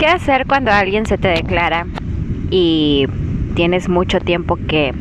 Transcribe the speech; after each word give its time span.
¿Qué 0.00 0.06
hacer 0.06 0.46
cuando 0.46 0.70
alguien 0.70 1.04
se 1.04 1.18
te 1.18 1.28
declara 1.28 1.84
y 2.50 3.06
tienes 3.54 3.90
mucho 3.90 4.18
tiempo 4.18 4.56
que 4.56 4.94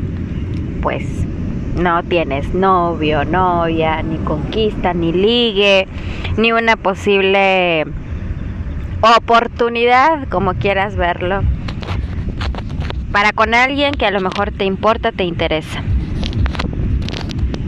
pues 0.82 1.06
no 1.77 2.03
tienes 2.03 2.53
novio, 2.53 3.24
novia, 3.24 4.04
ni 4.04 4.17
conquista, 4.17 4.93
ni 4.93 5.14
ligue, 5.14 5.88
ni 6.35 6.51
una 6.51 6.75
posible 6.75 7.85
oportunidad, 9.00 10.27
como 10.27 10.55
quieras 10.55 10.98
verlo, 10.98 11.43
para 13.13 13.31
con 13.31 13.54
alguien 13.54 13.93
que 13.93 14.05
a 14.05 14.11
lo 14.11 14.20
mejor 14.20 14.52
te 14.52 14.66
importa, 14.66 15.13
te 15.13 15.23
interesa. 15.23 15.81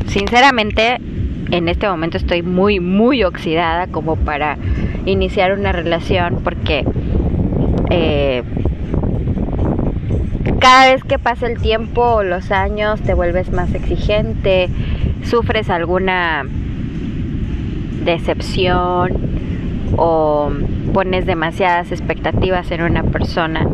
Sinceramente, 0.08 0.98
en 1.52 1.70
este 1.70 1.88
momento 1.88 2.18
estoy 2.18 2.42
muy, 2.42 2.82
muy 2.82 3.24
oxidada 3.24 3.88
como 3.88 4.18
para 4.18 4.58
iniciar 5.06 5.54
una 5.54 5.72
relación 5.72 6.42
porque 6.44 6.86
eh, 7.92 8.44
cada 10.60 10.92
vez 10.92 11.04
que 11.04 11.20
pasa 11.20 11.48
el 11.48 11.60
tiempo 11.60 12.02
o 12.02 12.24
los 12.24 12.52
años 12.52 13.02
te 13.02 13.14
vuelves 13.14 13.52
más 13.52 13.74
exigente, 13.74 14.70
sufres 15.24 15.70
alguna 15.70 16.46
decepción 18.04 19.12
o 19.98 20.52
pones 20.94 21.26
demasiadas 21.26 21.92
expectativas 21.92 22.72
en 22.72 22.84
una 22.84 23.04
persona 23.04 23.68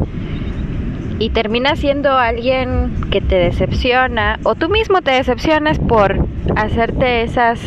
y 1.20 1.30
termina 1.30 1.76
siendo 1.76 2.18
alguien 2.18 2.92
que 3.12 3.22
te 3.22 3.36
decepciona 3.36 4.40
o 4.44 4.56
tú 4.56 4.70
mismo 4.70 5.02
te 5.02 5.12
decepcionas 5.12 5.80
por 5.80 6.28
hacerte 6.56 7.24
esas 7.24 7.60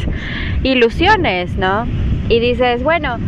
ilusiones, 0.62 1.56
¿no? 1.56 1.86
Y 2.28 2.38
dices, 2.38 2.82
bueno, 2.82 3.18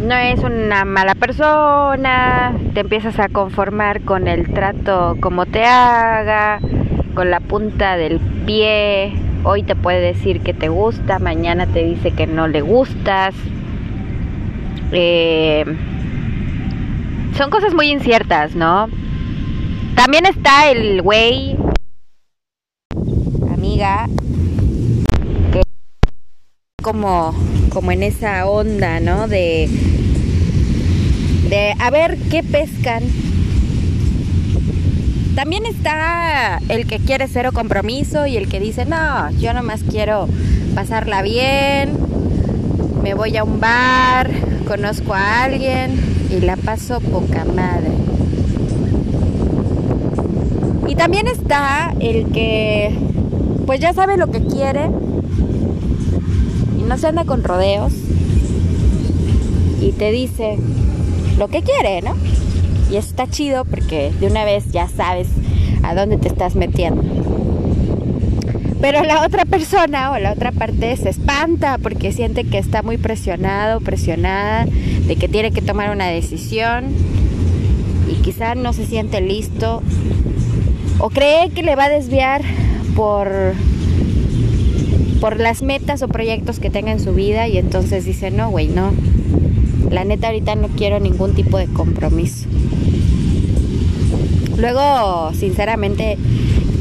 no 0.00 0.14
es 0.14 0.40
una 0.40 0.84
mala 0.84 1.14
persona, 1.14 2.54
te 2.74 2.80
empiezas 2.80 3.18
a 3.18 3.28
conformar 3.28 4.02
con 4.02 4.28
el 4.28 4.52
trato 4.52 5.16
como 5.20 5.46
te 5.46 5.64
haga, 5.64 6.60
con 7.14 7.30
la 7.30 7.40
punta 7.40 7.96
del 7.96 8.18
pie, 8.46 9.12
hoy 9.44 9.62
te 9.62 9.76
puede 9.76 10.00
decir 10.00 10.40
que 10.40 10.54
te 10.54 10.68
gusta, 10.68 11.18
mañana 11.18 11.66
te 11.66 11.84
dice 11.84 12.12
que 12.12 12.26
no 12.26 12.48
le 12.48 12.60
gustas. 12.60 13.34
Eh, 14.92 15.64
son 17.36 17.50
cosas 17.50 17.74
muy 17.74 17.90
inciertas, 17.90 18.54
¿no? 18.54 18.88
También 19.94 20.26
está 20.26 20.70
el 20.70 21.02
güey, 21.02 21.56
amiga, 23.52 24.06
que 25.52 25.62
como, 26.82 27.34
como 27.72 27.90
en 27.90 28.02
esa 28.02 28.46
onda, 28.46 29.00
¿no? 29.00 29.28
De, 29.28 29.68
de 31.48 31.74
a 31.78 31.90
ver 31.90 32.18
qué 32.30 32.42
pescan. 32.42 33.02
También 35.34 35.64
está 35.64 36.60
el 36.68 36.86
que 36.86 36.98
quiere 36.98 37.26
cero 37.28 37.50
compromiso 37.52 38.26
y 38.26 38.36
el 38.36 38.48
que 38.48 38.60
dice, 38.60 38.84
no, 38.84 39.30
yo 39.32 39.54
nomás 39.54 39.82
quiero 39.82 40.28
pasarla 40.74 41.22
bien, 41.22 41.96
me 43.02 43.14
voy 43.14 43.36
a 43.38 43.44
un 43.44 43.58
bar, 43.58 44.30
conozco 44.66 45.14
a 45.14 45.44
alguien 45.44 45.98
y 46.30 46.40
la 46.40 46.56
paso 46.56 47.00
poca 47.00 47.46
madre. 47.46 47.90
Y 50.86 50.94
también 50.94 51.26
está 51.26 51.94
el 52.00 52.26
que 52.32 52.94
pues 53.64 53.80
ya 53.80 53.94
sabe 53.94 54.18
lo 54.18 54.30
que 54.30 54.44
quiere 54.44 54.90
y 56.82 56.88
no 56.88 56.98
se 56.98 57.06
anda 57.06 57.24
con 57.24 57.44
rodeos 57.44 57.92
y 59.80 59.92
te 59.92 60.10
dice 60.10 60.58
lo 61.38 61.48
que 61.48 61.62
quiere, 61.62 62.02
¿no? 62.02 62.14
Y 62.90 62.96
está 62.96 63.26
chido 63.26 63.64
porque 63.64 64.12
de 64.20 64.26
una 64.26 64.44
vez 64.44 64.70
ya 64.70 64.88
sabes 64.88 65.28
a 65.82 65.94
dónde 65.94 66.18
te 66.18 66.28
estás 66.28 66.54
metiendo. 66.54 67.02
Pero 68.80 69.04
la 69.04 69.24
otra 69.24 69.44
persona 69.44 70.10
o 70.10 70.18
la 70.18 70.32
otra 70.32 70.50
parte 70.50 70.96
se 70.96 71.08
espanta 71.08 71.78
porque 71.78 72.12
siente 72.12 72.44
que 72.44 72.58
está 72.58 72.82
muy 72.82 72.98
presionado, 72.98 73.80
presionada, 73.80 74.66
de 75.06 75.16
que 75.16 75.28
tiene 75.28 75.52
que 75.52 75.62
tomar 75.62 75.90
una 75.90 76.08
decisión 76.08 76.86
y 78.10 78.16
quizá 78.22 78.54
no 78.54 78.72
se 78.72 78.84
siente 78.86 79.20
listo 79.20 79.82
o 80.98 81.10
cree 81.10 81.50
que 81.50 81.62
le 81.62 81.76
va 81.76 81.84
a 81.84 81.88
desviar 81.88 82.42
por 82.94 83.54
por 85.22 85.38
las 85.38 85.62
metas 85.62 86.02
o 86.02 86.08
proyectos 86.08 86.58
que 86.58 86.68
tenga 86.68 86.90
en 86.90 86.98
su 86.98 87.14
vida 87.14 87.46
y 87.46 87.56
entonces 87.56 88.04
dice, 88.04 88.32
"No, 88.32 88.50
güey, 88.50 88.66
no. 88.66 88.90
La 89.88 90.02
neta 90.02 90.26
ahorita 90.26 90.56
no 90.56 90.66
quiero 90.66 90.98
ningún 90.98 91.32
tipo 91.34 91.58
de 91.58 91.66
compromiso." 91.66 92.48
Luego, 94.56 95.32
sinceramente, 95.32 96.18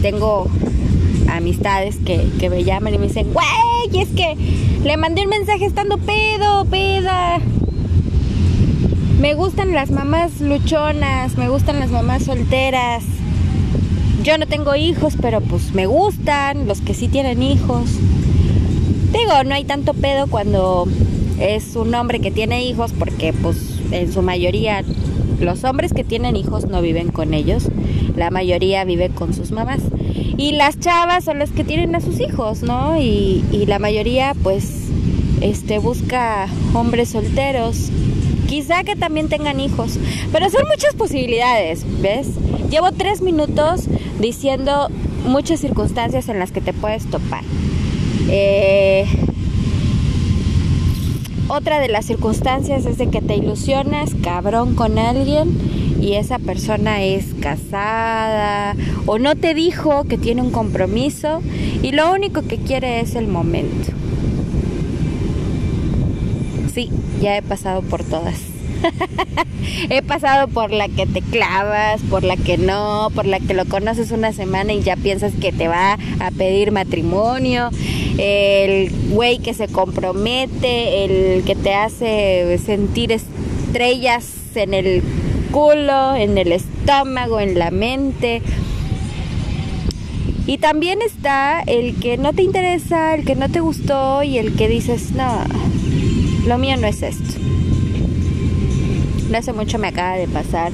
tengo 0.01 0.47
amistades 1.29 1.97
que, 2.03 2.27
que 2.39 2.49
me 2.49 2.63
llaman 2.63 2.95
y 2.95 2.97
me 2.97 3.07
dicen, 3.09 3.27
güey, 3.31 4.01
es 4.01 4.09
que 4.09 4.35
le 4.83 4.97
mandé 4.97 5.21
un 5.21 5.29
mensaje 5.29 5.65
estando 5.65 5.99
pedo, 5.99 6.65
peda. 6.65 7.39
Me 9.19 9.35
gustan 9.35 9.71
las 9.73 9.91
mamás 9.91 10.41
luchonas, 10.41 11.37
me 11.37 11.47
gustan 11.47 11.79
las 11.79 11.91
mamás 11.91 12.23
solteras. 12.23 13.03
Yo 14.23 14.39
no 14.39 14.47
tengo 14.47 14.75
hijos, 14.75 15.13
pero 15.21 15.41
pues 15.41 15.75
me 15.75 15.85
gustan 15.85 16.67
los 16.67 16.81
que 16.81 16.95
sí 16.95 17.07
tienen 17.07 17.43
hijos. 17.43 17.85
Digo, 19.11 19.43
no 19.45 19.55
hay 19.55 19.65
tanto 19.65 19.93
pedo 19.93 20.27
cuando 20.27 20.87
es 21.39 21.75
un 21.75 21.93
hombre 21.95 22.19
que 22.19 22.31
tiene 22.31 22.63
hijos 22.65 22.93
porque 22.97 23.33
pues 23.33 23.57
en 23.91 24.11
su 24.11 24.21
mayoría 24.21 24.83
los 25.39 25.63
hombres 25.63 25.93
que 25.93 26.03
tienen 26.03 26.35
hijos 26.35 26.67
no 26.67 26.81
viven 26.81 27.09
con 27.09 27.33
ellos, 27.33 27.67
la 28.15 28.29
mayoría 28.29 28.85
vive 28.85 29.09
con 29.09 29.33
sus 29.33 29.51
mamás. 29.51 29.81
Y 30.37 30.53
las 30.53 30.79
chavas 30.79 31.23
son 31.23 31.39
las 31.39 31.51
que 31.51 31.63
tienen 31.63 31.95
a 31.95 31.99
sus 31.99 32.19
hijos, 32.19 32.63
¿no? 32.63 32.99
Y, 32.99 33.43
la 33.67 33.79
mayoría 33.79 34.33
pues 34.43 34.87
este 35.41 35.79
busca 35.79 36.47
hombres 36.73 37.09
solteros 37.09 37.89
quizá 38.47 38.83
que 38.83 38.95
también 38.95 39.29
tengan 39.29 39.59
hijos, 39.59 39.97
pero 40.31 40.49
son 40.49 40.63
muchas 40.67 40.93
posibilidades, 40.95 41.85
¿ves? 42.01 42.27
Llevo 42.69 42.91
tres 42.91 43.21
minutos 43.21 43.85
diciendo 44.19 44.89
muchas 45.25 45.61
circunstancias 45.61 46.27
en 46.27 46.37
las 46.37 46.51
que 46.51 46.59
te 46.59 46.73
puedes 46.73 47.05
topar. 47.09 47.43
Eh, 48.29 49.05
otra 51.47 51.79
de 51.79 51.89
las 51.89 52.05
circunstancias 52.05 52.85
es 52.85 52.97
de 52.97 53.09
que 53.09 53.21
te 53.21 53.35
ilusionas 53.35 54.11
cabrón 54.23 54.75
con 54.75 54.97
alguien 54.97 55.57
y 56.01 56.13
esa 56.13 56.39
persona 56.39 57.03
es 57.03 57.33
casada 57.39 58.75
o 59.05 59.19
no 59.19 59.35
te 59.35 59.53
dijo 59.53 60.05
que 60.05 60.17
tiene 60.17 60.41
un 60.41 60.51
compromiso 60.51 61.41
y 61.83 61.91
lo 61.91 62.11
único 62.11 62.41
que 62.43 62.57
quiere 62.57 63.01
es 63.01 63.15
el 63.15 63.27
momento. 63.27 63.91
Sí, 66.73 66.89
ya 67.21 67.37
he 67.37 67.41
pasado 67.41 67.81
por 67.81 68.03
todas. 68.03 68.50
he 69.89 70.01
pasado 70.01 70.47
por 70.47 70.71
la 70.71 70.87
que 70.89 71.05
te 71.05 71.21
clavas, 71.21 72.01
por 72.09 72.23
la 72.23 72.37
que 72.37 72.57
no, 72.57 73.09
por 73.13 73.25
la 73.25 73.39
que 73.39 73.53
lo 73.53 73.65
conoces 73.65 74.11
una 74.11 74.33
semana 74.33 74.73
y 74.73 74.81
ya 74.81 74.95
piensas 74.95 75.33
que 75.39 75.51
te 75.51 75.67
va 75.67 75.93
a 76.19 76.31
pedir 76.31 76.71
matrimonio, 76.71 77.69
el 78.17 78.91
güey 79.09 79.39
que 79.39 79.53
se 79.53 79.67
compromete, 79.67 81.05
el 81.05 81.43
que 81.43 81.55
te 81.55 81.73
hace 81.73 82.59
sentir 82.63 83.11
estrellas 83.11 84.25
en 84.55 84.73
el 84.73 85.03
culo, 85.51 86.15
en 86.15 86.37
el 86.37 86.51
estómago, 86.51 87.39
en 87.39 87.57
la 87.57 87.71
mente. 87.71 88.41
Y 90.47 90.57
también 90.57 91.01
está 91.01 91.61
el 91.61 91.95
que 91.99 92.17
no 92.17 92.33
te 92.33 92.41
interesa, 92.41 93.13
el 93.13 93.25
que 93.25 93.35
no 93.35 93.49
te 93.49 93.59
gustó 93.59 94.23
y 94.23 94.37
el 94.37 94.55
que 94.55 94.67
dices, 94.67 95.11
no, 95.11 95.43
lo 96.47 96.57
mío 96.57 96.75
no 96.77 96.87
es 96.87 97.03
esto. 97.03 97.50
No 99.31 99.37
hace 99.37 99.53
mucho 99.53 99.79
me 99.79 99.87
acaba 99.87 100.17
de 100.17 100.27
pasar 100.27 100.73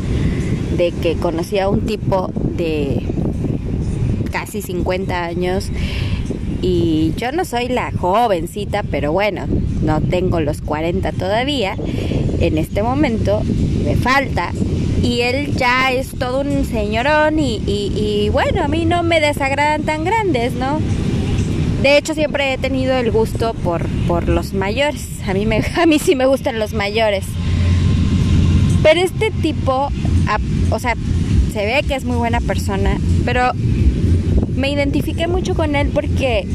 de 0.75 0.91
que 0.91 1.15
conocí 1.15 1.59
a 1.59 1.69
un 1.69 1.81
tipo 1.81 2.31
de 2.33 3.03
casi 4.31 4.63
50 4.63 5.25
años 5.25 5.69
y 6.63 7.13
yo 7.17 7.31
no 7.31 7.45
soy 7.45 7.67
la 7.67 7.91
jovencita, 7.91 8.81
pero 8.81 9.11
bueno, 9.11 9.45
no 9.83 10.01
tengo 10.01 10.39
los 10.39 10.61
40 10.61 11.11
todavía. 11.11 11.75
En 12.39 12.57
este 12.57 12.81
momento 12.81 13.43
me 13.85 13.95
falta 13.95 14.51
y 15.03 15.21
él 15.21 15.53
ya 15.55 15.91
es 15.91 16.09
todo 16.17 16.41
un 16.41 16.65
señorón 16.65 17.37
y, 17.37 17.61
y, 17.67 18.29
bueno, 18.29 18.63
a 18.63 18.67
mí 18.67 18.85
no 18.85 19.03
me 19.03 19.21
desagradan 19.21 19.83
tan 19.83 20.03
grandes, 20.03 20.53
¿no? 20.53 20.79
De 21.83 21.95
hecho, 21.97 22.15
siempre 22.15 22.53
he 22.53 22.57
tenido 22.57 22.97
el 22.97 23.11
gusto 23.11 23.53
por, 23.53 23.85
por 24.07 24.27
los 24.27 24.53
mayores. 24.53 25.07
A 25.27 25.35
mí, 25.35 25.45
me, 25.45 25.61
a 25.77 25.85
mí 25.85 25.99
sí 25.99 26.15
me 26.15 26.25
gustan 26.25 26.57
los 26.57 26.73
mayores. 26.73 27.25
Pero 28.89 29.01
este 29.01 29.31
tipo, 29.31 29.89
o 30.71 30.79
sea, 30.79 30.95
se 31.51 31.65
ve 31.65 31.83
que 31.85 31.93
es 31.93 32.05
muy 32.05 32.15
buena 32.15 32.39
persona, 32.39 32.97
pero 33.25 33.51
me 34.55 34.71
identifiqué 34.71 35.27
mucho 35.27 35.55
con 35.55 35.75
él 35.75 35.89
porque 35.93 36.47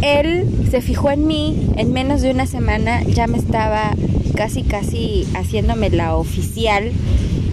él 0.00 0.46
se 0.70 0.80
fijó 0.82 1.10
en 1.10 1.26
mí, 1.26 1.68
en 1.76 1.92
menos 1.92 2.22
de 2.22 2.30
una 2.30 2.46
semana 2.46 3.02
ya 3.02 3.26
me 3.26 3.38
estaba 3.38 3.90
casi, 4.36 4.62
casi 4.62 5.26
haciéndome 5.34 5.90
la 5.90 6.14
oficial 6.14 6.92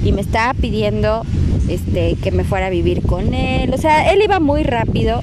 y 0.06 0.12
me 0.12 0.22
estaba 0.22 0.54
pidiendo 0.54 1.24
este, 1.68 2.16
que 2.22 2.30
me 2.30 2.44
fuera 2.44 2.68
a 2.68 2.70
vivir 2.70 3.02
con 3.02 3.34
él. 3.34 3.74
O 3.74 3.78
sea, 3.80 4.14
él 4.14 4.22
iba 4.24 4.40
muy 4.40 4.62
rápido. 4.62 5.20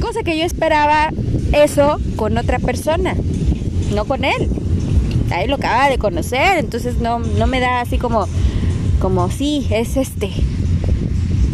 Cosa 0.00 0.22
que 0.22 0.36
yo 0.36 0.44
esperaba 0.44 1.14
eso 1.54 1.98
con 2.16 2.36
otra 2.36 2.58
persona, 2.58 3.14
no 3.94 4.04
con 4.04 4.26
él. 4.26 4.50
Ahí 5.30 5.46
lo 5.46 5.56
acaba 5.56 5.88
de 5.90 5.98
conocer, 5.98 6.58
entonces 6.58 6.98
no, 6.98 7.18
no 7.18 7.46
me 7.46 7.60
da 7.60 7.80
así 7.80 7.98
como, 7.98 8.26
como 9.00 9.30
sí, 9.30 9.66
es 9.70 9.96
este. 9.96 10.30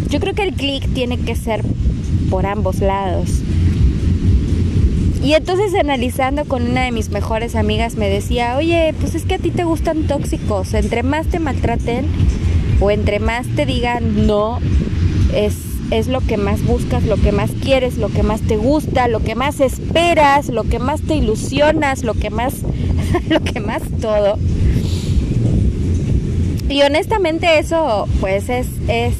Yo 0.09 0.21
creo 0.21 0.35
que 0.35 0.45
el 0.45 0.55
clic 0.55 0.93
tiene 0.95 1.19
que 1.19 1.35
ser 1.35 1.65
por 2.31 2.47
ambos 2.47 2.81
lados. 2.81 3.43
Y 5.25 5.33
entonces 5.33 5.75
analizando 5.75 6.45
con 6.45 6.71
una 6.71 6.85
de 6.85 6.93
mis 6.93 7.09
mejores 7.09 7.57
amigas 7.57 7.97
me 7.97 8.11
decía, 8.11 8.57
oye, 8.59 8.95
pues 9.01 9.15
es 9.15 9.25
que 9.25 9.37
a 9.37 9.39
ti 9.39 9.51
te 9.51 9.65
gustan 9.65 10.07
tóxicos, 10.07 10.75
entre 10.75 11.03
más 11.03 11.27
te 11.29 11.39
maltraten 11.39 12.07
o 12.81 12.91
entre 12.91 13.21
más 13.21 13.47
te 13.57 13.65
digan 13.65 14.27
no, 14.27 14.59
es, 15.35 15.55
es 15.91 16.09
lo 16.09 16.21
que 16.21 16.37
más 16.37 16.63
buscas, 16.65 17.05
lo 17.05 17.17
que 17.17 17.33
más 17.33 17.51
quieres, 17.53 17.97
lo 17.97 18.11
que 18.11 18.23
más 18.23 18.43
te 18.43 18.59
gusta, 18.59 19.09
lo 19.09 19.21
que 19.21 19.35
más 19.35 19.61
esperas, 19.61 20.49
lo 20.49 20.65
que 20.65 20.79
más 20.79 21.01
te 21.01 21.15
ilusionas, 21.15 22.05
lo 22.05 22.13
que 22.13 22.29
más, 22.29 22.57
lo 23.29 23.41
que 23.41 23.61
más 23.61 23.83
todo. 24.01 24.39
Y 26.69 26.83
honestamente 26.83 27.59
eso 27.59 28.09
pues 28.21 28.49
es, 28.49 28.67
es 28.89 29.15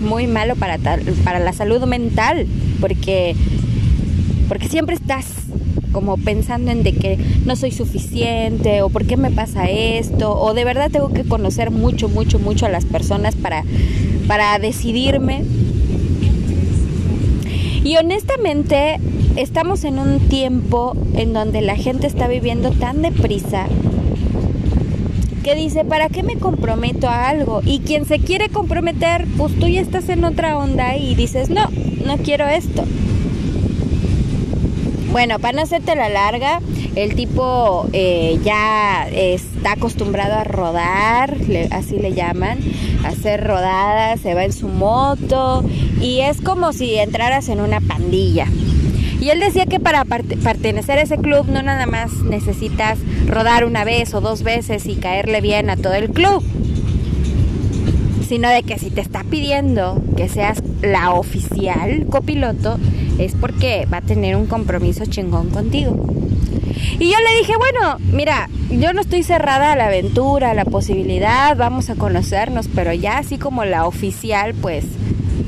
muy 0.00 0.26
malo 0.26 0.56
para, 0.56 0.78
para 1.24 1.38
la 1.38 1.52
salud 1.52 1.84
mental, 1.84 2.46
porque, 2.80 3.34
porque 4.48 4.68
siempre 4.68 4.96
estás 4.96 5.26
como 5.92 6.18
pensando 6.18 6.70
en 6.70 6.82
de 6.82 6.92
que 6.92 7.18
no 7.46 7.56
soy 7.56 7.70
suficiente 7.70 8.82
o 8.82 8.90
por 8.90 9.06
qué 9.06 9.16
me 9.16 9.30
pasa 9.30 9.70
esto 9.70 10.38
o 10.38 10.52
de 10.52 10.64
verdad 10.64 10.90
tengo 10.90 11.10
que 11.10 11.24
conocer 11.24 11.70
mucho, 11.70 12.08
mucho, 12.08 12.38
mucho 12.38 12.66
a 12.66 12.68
las 12.68 12.84
personas 12.84 13.34
para, 13.34 13.64
para 14.26 14.58
decidirme. 14.58 15.42
Y 17.82 17.96
honestamente 17.96 18.98
estamos 19.36 19.84
en 19.84 19.98
un 19.98 20.18
tiempo 20.28 20.96
en 21.14 21.32
donde 21.32 21.60
la 21.60 21.76
gente 21.76 22.06
está 22.06 22.26
viviendo 22.26 22.70
tan 22.70 23.02
deprisa 23.02 23.66
que 25.44 25.54
dice, 25.54 25.84
¿para 25.84 26.08
qué 26.08 26.22
me 26.22 26.36
comprometo 26.38 27.08
a 27.08 27.28
algo? 27.28 27.60
Y 27.64 27.80
quien 27.80 28.04
se 28.04 28.18
quiere 28.18 28.48
comprometer, 28.48 29.26
pues 29.36 29.54
tú 29.58 29.68
ya 29.68 29.80
estás 29.80 30.08
en 30.08 30.24
otra 30.24 30.58
onda 30.58 30.96
y 30.96 31.14
dices, 31.14 31.50
no, 31.50 31.68
no 32.04 32.16
quiero 32.18 32.48
esto. 32.48 32.84
Bueno, 35.12 35.38
para 35.38 35.56
no 35.56 35.62
hacerte 35.62 35.94
la 35.94 36.08
larga, 36.08 36.60
el 36.96 37.14
tipo 37.14 37.86
eh, 37.92 38.40
ya 38.42 39.06
está 39.08 39.72
acostumbrado 39.72 40.34
a 40.34 40.44
rodar, 40.44 41.36
así 41.70 41.98
le 41.98 42.12
llaman, 42.12 42.58
a 43.04 43.08
hacer 43.08 43.44
rodadas, 43.46 44.20
se 44.20 44.34
va 44.34 44.44
en 44.44 44.52
su 44.52 44.66
moto 44.66 45.64
y 46.00 46.20
es 46.20 46.40
como 46.40 46.72
si 46.72 46.96
entraras 46.96 47.48
en 47.48 47.60
una 47.60 47.80
pandilla. 47.80 48.46
Y 49.26 49.30
él 49.30 49.40
decía 49.40 49.66
que 49.66 49.80
para 49.80 50.04
pertenecer 50.04 51.00
a 51.00 51.02
ese 51.02 51.18
club 51.18 51.48
no 51.48 51.60
nada 51.60 51.86
más 51.86 52.12
necesitas 52.22 52.96
rodar 53.26 53.64
una 53.64 53.82
vez 53.82 54.14
o 54.14 54.20
dos 54.20 54.44
veces 54.44 54.86
y 54.86 54.94
caerle 54.94 55.40
bien 55.40 55.68
a 55.68 55.76
todo 55.76 55.94
el 55.94 56.10
club, 56.10 56.44
sino 58.28 58.48
de 58.48 58.62
que 58.62 58.78
si 58.78 58.90
te 58.90 59.00
está 59.00 59.24
pidiendo 59.24 60.00
que 60.16 60.28
seas 60.28 60.62
la 60.80 61.12
oficial 61.14 62.06
copiloto, 62.08 62.78
es 63.18 63.34
porque 63.34 63.88
va 63.92 63.96
a 63.96 64.02
tener 64.02 64.36
un 64.36 64.46
compromiso 64.46 65.06
chingón 65.06 65.50
contigo. 65.50 66.08
Y 67.00 67.10
yo 67.10 67.16
le 67.18 67.38
dije, 67.40 67.54
bueno, 67.56 67.96
mira, 68.12 68.48
yo 68.70 68.92
no 68.92 69.00
estoy 69.00 69.24
cerrada 69.24 69.72
a 69.72 69.76
la 69.76 69.86
aventura, 69.86 70.52
a 70.52 70.54
la 70.54 70.66
posibilidad, 70.66 71.56
vamos 71.56 71.90
a 71.90 71.96
conocernos, 71.96 72.68
pero 72.72 72.92
ya 72.92 73.18
así 73.18 73.38
como 73.38 73.64
la 73.64 73.88
oficial, 73.88 74.54
pues 74.54 74.84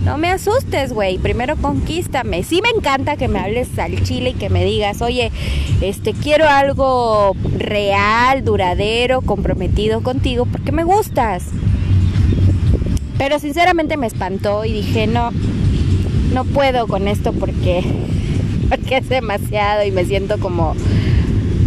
no 0.05 0.19
me 0.19 0.31
asustes, 0.31 0.93
güey, 0.93 1.19
primero 1.19 1.57
conquístame. 1.57 2.43
Sí 2.43 2.61
me 2.63 2.71
encanta 2.71 3.17
que 3.17 3.29
me 3.29 3.39
hables 3.39 3.79
al 3.79 4.03
chile 4.03 4.31
y 4.31 4.35
que 4.35 4.49
me 4.49 4.65
digas, 4.65 5.03
oye, 5.03 5.31
este, 5.81 6.15
quiero 6.15 6.49
algo 6.49 7.35
real, 7.57 8.45
duradero, 8.45 9.21
comprometido 9.23 10.03
contigo, 10.03 10.47
porque 10.47 10.73
me 10.73 10.85
gustas. 10.85 11.45
Pero 13.19 13.39
sinceramente 13.39 13.97
me 13.97 14.07
espantó 14.07 14.65
y 14.65 14.73
dije, 14.73 15.07
no, 15.07 15.31
no 16.33 16.45
puedo 16.45 16.87
con 16.87 17.09
esto 17.09 17.33
porque, 17.33 17.83
porque 18.69 18.99
es 18.99 19.09
demasiado 19.09 19.85
y 19.85 19.91
me 19.91 20.05
siento 20.05 20.39
como 20.39 20.75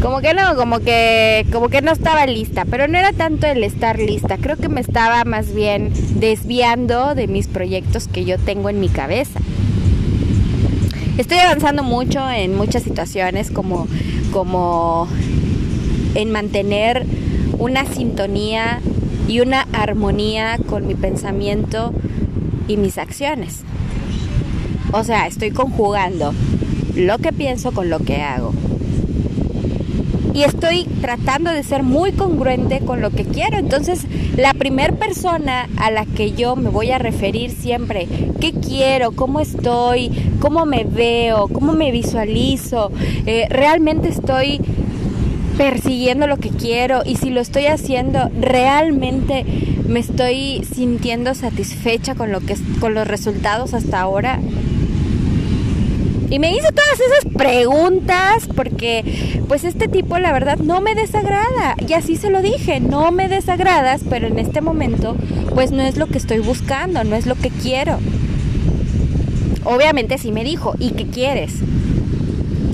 como 0.02 0.20
que 0.22 0.34
no, 0.34 0.56
como 0.56 0.80
que 0.80 1.46
como 1.52 1.70
que 1.70 1.82
no 1.82 1.92
estaba 1.92 2.26
lista, 2.26 2.66
pero 2.66 2.88
no 2.88 2.98
era 2.98 3.14
tanto 3.14 3.46
el 3.46 3.64
estar 3.64 4.00
lista, 4.00 4.38
creo 4.38 4.58
que 4.58 4.68
me 4.68 4.82
estaba 4.82 5.24
más 5.26 5.54
bien 5.54 5.92
desviando 6.16 7.14
de 7.14 7.28
mis 7.28 7.48
proyectos 7.48 8.08
que 8.08 8.26
yo 8.26 8.40
tengo 8.40 8.70
en 8.70 8.80
mi 8.80 8.90
cabeza. 8.90 9.40
Estoy 11.18 11.38
avanzando 11.38 11.84
mucho 11.84 12.28
en 12.30 12.56
muchas 12.56 12.84
situaciones 12.84 13.52
como 13.52 13.88
como 14.32 15.08
en 16.16 16.32
mantener 16.32 17.06
una 17.60 17.86
sintonía 17.86 18.82
y 19.28 19.40
una 19.40 19.68
armonía 19.72 20.58
con 20.68 20.88
mi 20.88 20.96
pensamiento 20.96 21.94
y 22.68 22.78
mis 22.78 22.98
acciones. 22.98 23.60
O 24.94 25.04
sea, 25.04 25.28
estoy 25.28 25.52
conjugando 25.52 26.34
lo 26.96 27.20
que 27.20 27.32
pienso 27.32 27.72
con 27.72 27.90
lo 27.90 28.00
que 28.00 28.22
hago. 28.22 28.54
Y 30.34 30.44
estoy 30.44 30.86
tratando 31.02 31.52
de 31.52 31.64
ser 31.64 31.84
muy 31.84 32.12
congruente 32.12 32.80
con 32.80 33.02
lo 33.02 33.10
que 33.12 33.26
quiero. 33.26 33.58
Entonces, 33.58 34.06
la 34.38 34.54
primera 34.54 34.94
persona 34.94 35.68
a 35.78 35.92
la 35.92 36.06
que 36.06 36.32
yo 36.32 36.56
me 36.56 36.70
voy 36.70 36.92
a 36.92 36.98
referir 36.98 37.52
siempre, 37.52 38.08
qué 38.40 38.54
quiero, 38.54 39.12
cómo 39.12 39.40
estoy, 39.40 40.12
cómo 40.40 40.66
me 40.66 40.84
veo, 40.84 41.48
cómo 41.48 41.74
me 41.74 41.92
visualizo, 41.92 42.92
eh, 43.26 43.48
realmente 43.50 44.10
estoy 44.10 44.62
persiguiendo 45.58 46.28
lo 46.28 46.38
que 46.38 46.50
quiero 46.50 47.02
y 47.06 47.18
si 47.18 47.30
lo 47.30 47.42
estoy 47.42 47.66
haciendo 47.66 48.30
realmente 48.40 49.46
me 49.88 50.00
estoy 50.00 50.64
sintiendo 50.74 51.36
satisfecha 51.36 52.16
con 52.16 52.32
lo 52.32 52.40
que 52.40 52.56
con 52.80 52.94
los 52.94 53.08
resultados 53.08 53.74
hasta 53.74 54.00
ahora 54.00 54.40
y 56.32 56.40
me 56.40 56.56
hizo 56.56 56.70
todas 56.72 57.00
esas 57.00 57.34
preguntas 57.34 58.48
porque 58.56 59.44
pues 59.50 59.66
este 59.66 59.90
tipo 59.90 60.18
la 60.18 60.32
verdad 60.32 60.58
no 60.60 60.80
me 60.80 60.96
desagrada. 60.96 61.76
Y 61.86 61.92
así 61.92 62.16
se 62.16 62.30
lo 62.30 62.42
dije, 62.42 62.80
no 62.80 63.12
me 63.12 63.28
desagradas, 63.28 64.02
pero 64.10 64.28
en 64.28 64.40
este 64.40 64.62
momento 64.62 65.18
pues 65.54 65.72
no 65.72 65.84
es 65.84 65.98
lo 65.98 66.08
que 66.08 66.18
estoy 66.18 66.40
buscando, 66.40 67.04
no 67.04 67.18
es 67.18 67.26
lo 67.26 67.36
que 67.36 67.50
quiero. 67.50 68.00
Obviamente 69.66 70.18
sí 70.18 70.32
me 70.32 70.46
dijo, 70.46 70.74
¿y 70.80 70.92
qué 70.92 71.06
quieres? 71.06 71.56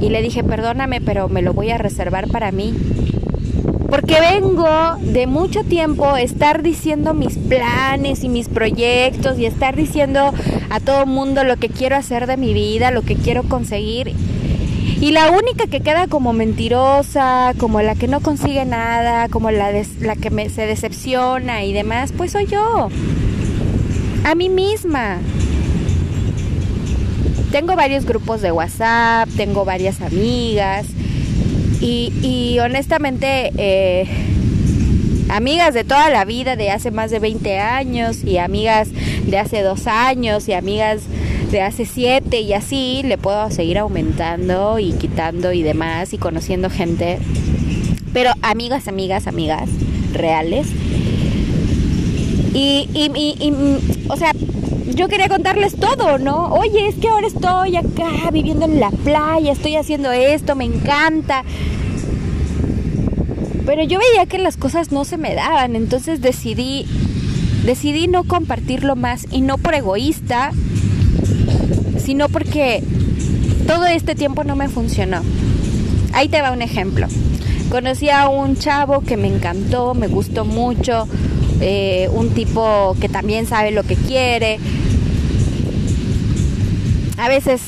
Y 0.01 0.09
le 0.09 0.21
dije, 0.21 0.43
perdóname, 0.43 1.01
pero 1.01 1.27
me 1.27 1.41
lo 1.41 1.53
voy 1.53 1.71
a 1.71 1.79
reservar 1.79 2.27
para 2.27 2.51
mí. 2.51 2.75
Porque 3.89 4.19
vengo 4.19 4.67
de 4.99 5.27
mucho 5.27 5.63
tiempo 5.63 6.17
estar 6.17 6.61
diciendo 6.61 7.13
mis 7.13 7.37
planes 7.37 8.23
y 8.23 8.29
mis 8.29 8.49
proyectos 8.49 9.39
y 9.39 9.45
estar 9.45 9.75
diciendo 9.75 10.33
a 10.69 10.79
todo 10.81 11.05
mundo 11.05 11.43
lo 11.45 11.55
que 11.55 11.69
quiero 11.69 11.95
hacer 11.95 12.27
de 12.27 12.35
mi 12.35 12.53
vida, 12.53 12.91
lo 12.91 13.03
que 13.03 13.15
quiero 13.15 13.43
conseguir. 13.43 14.13
Y 14.99 15.11
la 15.11 15.31
única 15.31 15.67
que 15.67 15.79
queda 15.79 16.07
como 16.07 16.33
mentirosa, 16.33 17.53
como 17.57 17.81
la 17.81 17.95
que 17.95 18.07
no 18.07 18.19
consigue 18.19 18.65
nada, 18.65 19.29
como 19.29 19.51
la, 19.51 19.71
la 20.01 20.15
que 20.15 20.31
me, 20.31 20.49
se 20.49 20.65
decepciona 20.65 21.63
y 21.63 21.71
demás, 21.71 22.11
pues 22.15 22.31
soy 22.31 22.47
yo. 22.47 22.89
A 24.25 24.35
mí 24.35 24.49
misma. 24.49 25.19
Tengo 27.51 27.75
varios 27.77 28.05
grupos 28.05 28.41
de 28.41 28.51
WhatsApp, 28.51 29.29
tengo 29.37 29.63
varias 29.63 30.01
amigas 30.01 30.87
y, 31.81 32.57
honestamente, 32.59 33.51
eh, 33.57 34.07
amigas 35.29 35.73
de 35.73 35.83
toda 35.83 36.09
la 36.09 36.25
vida, 36.25 36.55
de 36.55 36.71
hace 36.71 36.91
más 36.91 37.11
de 37.11 37.19
20 37.19 37.59
años, 37.59 38.23
y 38.23 38.37
amigas 38.37 38.89
de 39.25 39.37
hace 39.37 39.61
dos 39.61 39.87
años, 39.87 40.47
y 40.47 40.53
amigas 40.53 41.01
de 41.51 41.61
hace 41.61 41.85
siete, 41.85 42.41
y 42.41 42.53
así 42.53 43.01
le 43.03 43.17
puedo 43.17 43.51
seguir 43.51 43.77
aumentando 43.77 44.79
y 44.79 44.93
quitando 44.93 45.53
y 45.53 45.63
demás, 45.63 46.13
y 46.13 46.17
conociendo 46.17 46.69
gente. 46.69 47.19
Pero 48.13 48.31
amigas, 48.41 48.87
amigas, 48.87 49.27
amigas 49.27 49.69
reales. 50.13 50.67
Y, 52.53 52.89
y, 52.93 53.35
y, 53.39 53.53
o 54.09 54.17
sea, 54.17 54.31
yo 54.95 55.07
quería 55.07 55.29
contarles 55.29 55.75
todo, 55.75 56.17
¿no? 56.17 56.47
Oye, 56.53 56.87
es 56.87 56.95
que 56.95 57.09
ahora 57.09 57.27
estoy 57.27 57.75
acá 57.75 58.31
viviendo 58.31 58.65
en 58.65 58.79
la 58.79 58.89
playa, 58.89 59.51
estoy 59.51 59.75
haciendo 59.75 60.11
esto, 60.11 60.55
me 60.55 60.65
encanta. 60.65 61.43
Pero 63.65 63.83
yo 63.83 63.99
veía 63.99 64.25
que 64.25 64.37
las 64.37 64.55
cosas 64.57 64.91
no 64.91 65.03
se 65.03 65.17
me 65.17 65.35
daban, 65.35 65.75
entonces 65.75 66.21
decidí 66.21 66.85
decidí 67.67 68.07
no 68.07 68.23
compartirlo 68.23 68.95
más 68.95 69.27
y 69.29 69.41
no 69.41 69.57
por 69.57 69.75
egoísta, 69.75 70.51
sino 71.97 72.29
porque 72.29 72.81
todo 73.67 73.85
este 73.85 74.15
tiempo 74.15 74.45
no 74.45 74.55
me 74.55 74.69
funcionó. 74.69 75.21
Ahí 76.13 76.29
te 76.29 76.41
va 76.41 76.51
un 76.51 76.61
ejemplo. 76.61 77.07
Conocí 77.69 78.09
a 78.09 78.29
un 78.29 78.55
chavo 78.55 79.01
que 79.01 79.17
me 79.17 79.27
encantó, 79.27 79.93
me 79.93 80.07
gustó 80.07 80.45
mucho, 80.45 81.09
eh, 81.59 82.09
un 82.13 82.29
tipo 82.29 82.95
que 83.01 83.09
también 83.09 83.45
sabe 83.45 83.71
lo 83.71 83.83
que 83.83 83.95
quiere. 83.95 84.59
A 87.17 87.29
veces 87.29 87.61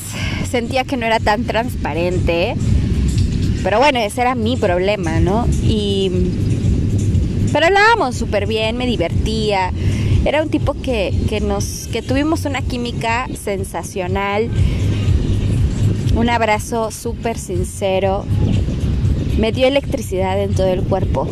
sentía 0.48 0.84
que 0.84 0.96
no 0.96 1.06
era 1.06 1.18
tan 1.18 1.44
transparente, 1.44 2.54
pero 3.62 3.78
bueno, 3.78 3.98
ese 3.98 4.20
era 4.20 4.34
mi 4.34 4.56
problema, 4.56 5.20
¿no? 5.20 5.46
Y 5.62 6.10
pero 7.52 7.66
hablábamos 7.66 8.16
súper 8.16 8.46
bien, 8.46 8.76
me 8.76 8.86
divertía. 8.86 9.72
Era 10.24 10.42
un 10.42 10.50
tipo 10.50 10.74
que, 10.74 11.12
que, 11.28 11.40
nos, 11.40 11.88
que 11.90 12.00
tuvimos 12.00 12.44
una 12.44 12.62
química 12.62 13.26
sensacional. 13.42 14.48
Un 16.14 16.30
abrazo 16.30 16.92
súper 16.92 17.38
sincero. 17.38 18.24
Me 19.38 19.50
dio 19.50 19.66
electricidad 19.66 20.40
en 20.40 20.54
todo 20.54 20.68
el 20.68 20.82
cuerpo. 20.82 21.26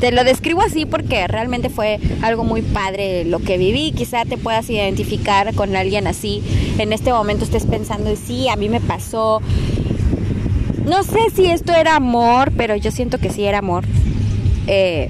Te 0.00 0.12
lo 0.12 0.24
describo 0.24 0.60
así 0.60 0.84
porque 0.84 1.26
realmente 1.26 1.70
fue 1.70 1.98
algo 2.22 2.44
muy 2.44 2.62
padre 2.62 3.24
lo 3.24 3.38
que 3.38 3.58
viví. 3.58 3.92
Quizá 3.92 4.24
te 4.24 4.36
puedas 4.36 4.68
identificar 4.68 5.54
con 5.54 5.74
alguien 5.74 6.06
así. 6.06 6.42
En 6.78 6.92
este 6.92 7.12
momento 7.12 7.44
estés 7.44 7.64
pensando, 7.64 8.14
sí, 8.16 8.48
a 8.48 8.56
mí 8.56 8.68
me 8.68 8.80
pasó. 8.80 9.40
No 10.84 11.02
sé 11.02 11.30
si 11.34 11.46
esto 11.46 11.72
era 11.72 11.96
amor, 11.96 12.52
pero 12.56 12.76
yo 12.76 12.90
siento 12.90 13.18
que 13.18 13.30
sí 13.30 13.44
era 13.44 13.58
amor 13.58 13.84
eh, 14.66 15.08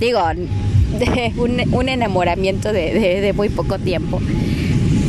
digo, 0.00 0.20
de 0.98 1.32
un, 1.36 1.88
enamoramiento 1.88 2.72
de, 2.72 3.32
muy 3.36 3.48
poco 3.48 3.78
tiempo. 3.78 4.20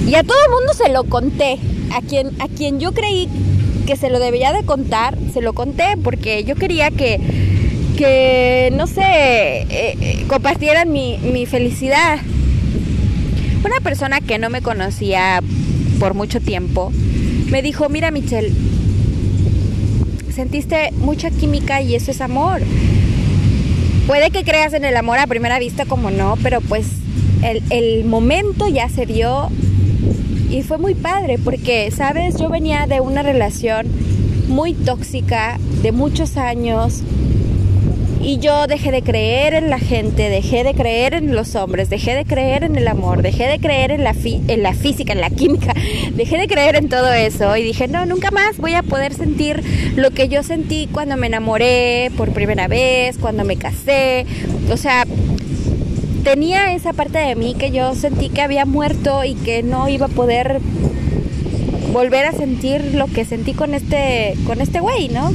Y 0.08 0.16
a 0.16 0.24
todo 0.24 0.38
el 0.46 0.52
mundo 0.52 0.74
se 0.74 0.90
lo 0.90 1.04
conté. 1.06 1.58
A 1.92 2.02
quien, 2.02 2.30
a 2.40 2.48
quien 2.48 2.80
yo 2.80 2.92
creí 2.92 3.28
que 3.88 3.96
se 3.96 4.12
lo 4.12 4.20
debía 4.20 4.54
de 4.54 4.64
contar, 4.64 5.18
se 5.34 5.42
lo 5.42 5.54
conté 5.54 5.98
porque 6.04 6.44
yo 6.44 6.56
quería 6.56 6.92
que, 6.92 7.20
que 8.00 8.72
no 8.78 8.88
sé, 8.88 9.02
eh, 9.02 9.68
eh, 9.70 10.26
compartieran 10.30 10.90
mi, 10.90 11.18
mi 11.18 11.46
felicidad. 11.46 12.18
Una 13.66 13.82
persona 13.82 14.22
que 14.22 14.38
no 14.38 14.50
me 14.50 14.62
conocía 14.62 15.44
por 16.00 16.14
mucho 16.14 16.40
tiempo 16.40 16.94
me 17.52 17.62
dijo, 17.62 17.90
mira 17.90 18.10
Michelle, 18.10 18.54
sentiste 20.34 20.94
mucha 20.94 21.30
química 21.30 21.82
y 21.82 21.94
eso 21.94 22.12
es 22.12 22.22
amor. 22.22 22.62
Puede 24.08 24.32
que 24.32 24.46
creas 24.46 24.72
en 24.72 24.86
el 24.86 24.96
amor 24.96 25.20
a 25.20 25.28
primera 25.28 25.60
vista 25.60 25.84
como 25.84 26.10
no, 26.10 26.38
pero 26.42 26.62
pues 26.62 26.86
el, 27.70 28.06
momento 28.06 28.70
ya 28.70 28.88
se 28.88 29.08
dio 29.08 29.50
y 30.50 30.62
fue 30.62 30.78
muy 30.78 30.96
padre 30.96 31.38
porque, 31.38 31.92
sabes, 31.92 32.38
yo 32.38 32.48
venía 32.48 32.88
de 32.88 33.02
una 33.02 33.24
relación 33.24 33.88
muy 34.48 34.74
tóxica 34.74 35.60
de 35.82 35.92
muchos 35.92 36.38
años 36.38 37.04
y 38.22 38.38
yo 38.40 38.68
dejé 38.68 38.92
de 38.92 39.02
creer 39.02 39.54
en 39.54 39.70
la 39.70 39.80
gente, 39.80 40.30
dejé 40.30 40.64
de 40.64 40.74
creer 40.74 41.14
en 41.14 41.36
los 41.36 41.56
hombres, 41.56 41.90
dejé 41.90 42.16
de 42.16 42.26
creer 42.26 42.64
en 42.64 42.76
el 42.76 42.88
amor, 42.88 43.22
dejé 43.22 43.48
de 43.48 43.60
creer 43.60 43.92
en 43.92 44.04
la, 44.04 44.14
en 44.24 44.64
la 44.64 44.74
física, 44.74 45.14
en 45.14 45.22
la 45.22 45.30
química, 45.30 45.74
dejé 46.14 46.38
de 46.38 46.48
creer 46.48 46.76
en 46.76 46.90
todo 46.90 47.12
eso 47.14 47.56
y 47.56 47.64
dije, 47.64 47.88
no, 47.88 48.06
nunca 48.06 48.32
más 48.32 48.58
voy 48.58 48.74
a 48.74 48.84
poder 48.84 49.14
sentir 49.14 49.64
lo 49.96 50.12
que 50.12 50.28
yo 50.28 50.44
sentí 50.44 50.88
cuando 50.92 51.16
me 51.16 51.28
enamoré 51.28 52.12
por 52.18 52.32
primera 52.32 52.68
vez, 52.68 53.18
cuando 53.18 53.46
me 53.46 53.56
casé. 53.56 54.26
O 54.72 54.78
sea, 54.78 55.06
tenía 56.24 56.74
esa 56.74 56.94
parte 56.94 57.20
de 57.20 57.36
mí 57.36 57.56
que 57.58 57.72
yo 57.72 57.96
sentí 57.96 58.30
que 58.30 58.42
había 58.42 58.66
muerto 58.66 59.24
y 59.24 59.36
que 59.36 59.64
no 59.64 59.88
iba 59.88 60.08
a 60.08 60.10
poder 60.10 60.60
volver 61.94 62.26
a 62.26 62.34
sentir 62.34 62.94
lo 62.94 63.08
que 63.08 63.26
sentí 63.26 63.54
con 63.54 63.74
este 63.74 64.36
con 64.46 64.62
este 64.62 64.80
güey, 64.80 65.10
¿no? 65.10 65.32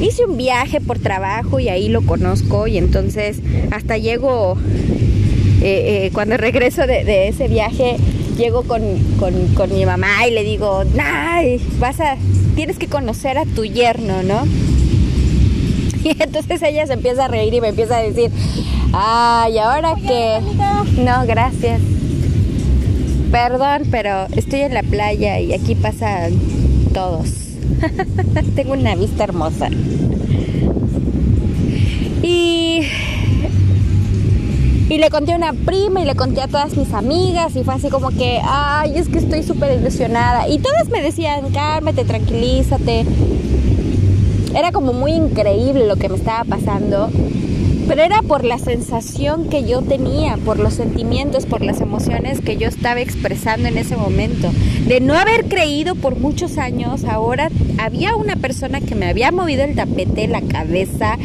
Hice 0.00 0.24
un 0.24 0.36
viaje 0.36 0.80
por 0.80 0.98
trabajo 0.98 1.60
y 1.60 1.68
ahí 1.68 1.88
lo 1.88 2.02
conozco 2.02 2.66
y 2.66 2.78
entonces 2.78 3.40
hasta 3.70 3.98
llego, 3.98 4.56
eh, 5.62 6.06
eh, 6.06 6.10
cuando 6.12 6.36
regreso 6.38 6.86
de, 6.86 7.28
ese 7.28 7.48
viaje, 7.48 7.96
llego 8.36 8.62
con, 8.62 8.82
mi 9.72 9.86
mamá 9.86 10.26
y 10.26 10.30
le 10.30 10.44
digo, 10.44 10.82
Ay, 11.00 11.60
vas 11.78 12.00
a, 12.00 12.16
tienes 12.54 12.78
que 12.78 12.86
conocer 12.86 13.38
a 13.38 13.44
tu 13.44 13.64
yerno, 13.64 14.22
¿no? 14.22 14.46
Y 16.04 16.22
entonces 16.22 16.62
ella 16.62 16.86
se 16.86 16.92
empieza 16.92 17.24
a 17.24 17.28
reír 17.28 17.52
y 17.52 17.60
me 17.60 17.68
empieza 17.68 17.96
a 17.96 18.02
decir, 18.02 18.30
ay, 18.92 19.58
ahora 19.58 19.96
que... 19.96 20.38
No, 21.02 21.26
gracias. 21.26 21.80
Perdón, 23.32 23.88
pero 23.90 24.26
estoy 24.36 24.60
en 24.60 24.74
la 24.74 24.84
playa 24.84 25.40
y 25.40 25.52
aquí 25.52 25.74
pasan 25.74 26.34
todos. 26.94 27.55
Tengo 28.54 28.72
una 28.72 28.94
vista 28.94 29.24
hermosa. 29.24 29.68
Y, 32.22 32.80
y 34.88 34.98
le 34.98 35.10
conté 35.10 35.32
a 35.32 35.36
una 35.36 35.52
prima 35.52 36.00
y 36.00 36.04
le 36.04 36.14
conté 36.14 36.40
a 36.42 36.48
todas 36.48 36.76
mis 36.76 36.92
amigas 36.92 37.54
y 37.56 37.64
fue 37.64 37.74
así 37.74 37.88
como 37.88 38.10
que, 38.10 38.40
ay, 38.42 38.96
es 38.96 39.08
que 39.08 39.18
estoy 39.18 39.42
súper 39.42 39.78
ilusionada. 39.78 40.48
Y 40.48 40.58
todas 40.58 40.88
me 40.88 41.02
decían, 41.02 41.50
cálmate, 41.52 42.04
tranquilízate. 42.04 43.04
Era 44.54 44.72
como 44.72 44.92
muy 44.92 45.12
increíble 45.12 45.86
lo 45.86 45.96
que 45.96 46.08
me 46.08 46.16
estaba 46.16 46.44
pasando 46.44 47.10
pero 47.86 48.02
era 48.02 48.22
por 48.22 48.44
la 48.44 48.58
sensación 48.58 49.48
que 49.48 49.64
yo 49.64 49.82
tenía, 49.82 50.36
por 50.38 50.58
los 50.58 50.74
sentimientos, 50.74 51.46
por 51.46 51.62
las 51.62 51.80
emociones 51.80 52.40
que 52.40 52.56
yo 52.56 52.68
estaba 52.68 53.00
expresando 53.00 53.68
en 53.68 53.78
ese 53.78 53.96
momento. 53.96 54.50
De 54.86 55.00
no 55.00 55.14
haber 55.14 55.44
creído 55.44 55.94
por 55.94 56.18
muchos 56.18 56.58
años, 56.58 57.04
ahora 57.04 57.50
había 57.78 58.16
una 58.16 58.36
persona 58.36 58.80
que 58.80 58.94
me 58.94 59.08
había 59.08 59.30
movido 59.30 59.62
el 59.62 59.74
tapete, 59.74 60.26
la 60.26 60.42
cabeza, 60.42 61.16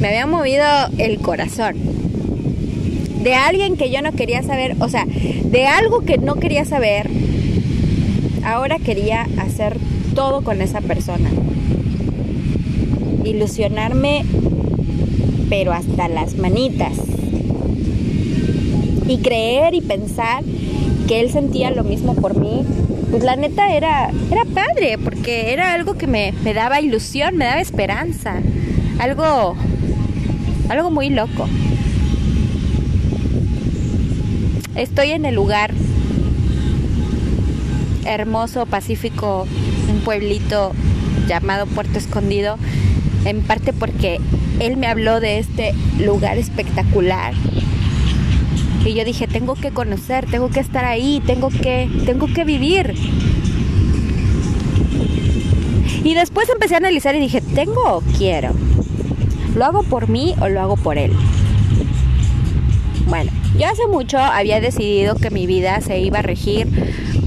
me 0.00 0.08
había 0.08 0.26
movido 0.26 0.64
el 0.98 1.18
corazón. 1.20 1.76
De 3.22 3.34
alguien 3.34 3.76
que 3.76 3.90
yo 3.90 4.02
no 4.02 4.12
quería 4.12 4.42
saber, 4.42 4.76
o 4.80 4.88
sea, 4.90 5.06
de 5.06 5.66
algo 5.66 6.02
que 6.02 6.18
no 6.18 6.34
quería 6.34 6.66
saber, 6.66 7.08
ahora 8.44 8.78
quería 8.78 9.26
hacer 9.38 9.78
todo 10.14 10.42
con 10.42 10.60
esa 10.60 10.82
persona. 10.82 11.30
Ilusionarme 13.24 14.24
pero 15.56 15.72
hasta 15.72 16.08
las 16.08 16.34
manitas. 16.34 16.94
Y 19.06 19.18
creer 19.18 19.74
y 19.74 19.82
pensar 19.82 20.42
que 21.06 21.20
él 21.20 21.30
sentía 21.30 21.70
lo 21.70 21.84
mismo 21.84 22.16
por 22.16 22.36
mí, 22.36 22.64
pues 23.12 23.22
la 23.22 23.36
neta 23.36 23.72
era, 23.72 24.10
era 24.32 24.44
padre, 24.46 24.98
porque 24.98 25.52
era 25.52 25.72
algo 25.72 25.94
que 25.94 26.08
me, 26.08 26.34
me 26.42 26.54
daba 26.54 26.80
ilusión, 26.80 27.36
me 27.36 27.44
daba 27.44 27.60
esperanza, 27.60 28.34
algo, 28.98 29.54
algo 30.70 30.90
muy 30.90 31.10
loco. 31.10 31.48
Estoy 34.74 35.10
en 35.10 35.24
el 35.24 35.36
lugar 35.36 35.72
hermoso, 38.06 38.66
pacífico, 38.66 39.46
un 39.88 40.00
pueblito 40.00 40.72
llamado 41.28 41.66
Puerto 41.66 41.96
Escondido, 41.96 42.58
en 43.24 43.42
parte 43.42 43.72
porque 43.72 44.20
él 44.60 44.76
me 44.76 44.86
habló 44.86 45.20
de 45.20 45.38
este 45.38 45.74
lugar 46.04 46.38
espectacular. 46.38 47.34
Y 48.84 48.94
yo 48.94 49.04
dije, 49.04 49.26
tengo 49.26 49.54
que 49.54 49.70
conocer, 49.70 50.26
tengo 50.26 50.50
que 50.50 50.60
estar 50.60 50.84
ahí, 50.84 51.22
tengo 51.26 51.48
que, 51.48 51.88
tengo 52.04 52.26
que 52.26 52.44
vivir. 52.44 52.94
Y 56.04 56.14
después 56.14 56.48
empecé 56.50 56.74
a 56.74 56.78
analizar 56.78 57.14
y 57.14 57.20
dije, 57.20 57.40
¿tengo 57.40 57.80
o 57.82 58.02
quiero? 58.18 58.50
¿Lo 59.56 59.64
hago 59.64 59.82
por 59.84 60.08
mí 60.08 60.34
o 60.40 60.48
lo 60.48 60.60
hago 60.60 60.76
por 60.76 60.98
él? 60.98 61.12
Bueno, 63.06 63.30
yo 63.58 63.66
hace 63.68 63.86
mucho 63.86 64.18
había 64.18 64.60
decidido 64.60 65.14
que 65.14 65.30
mi 65.30 65.46
vida 65.46 65.80
se 65.80 65.98
iba 66.00 66.18
a 66.18 66.22
regir 66.22 66.68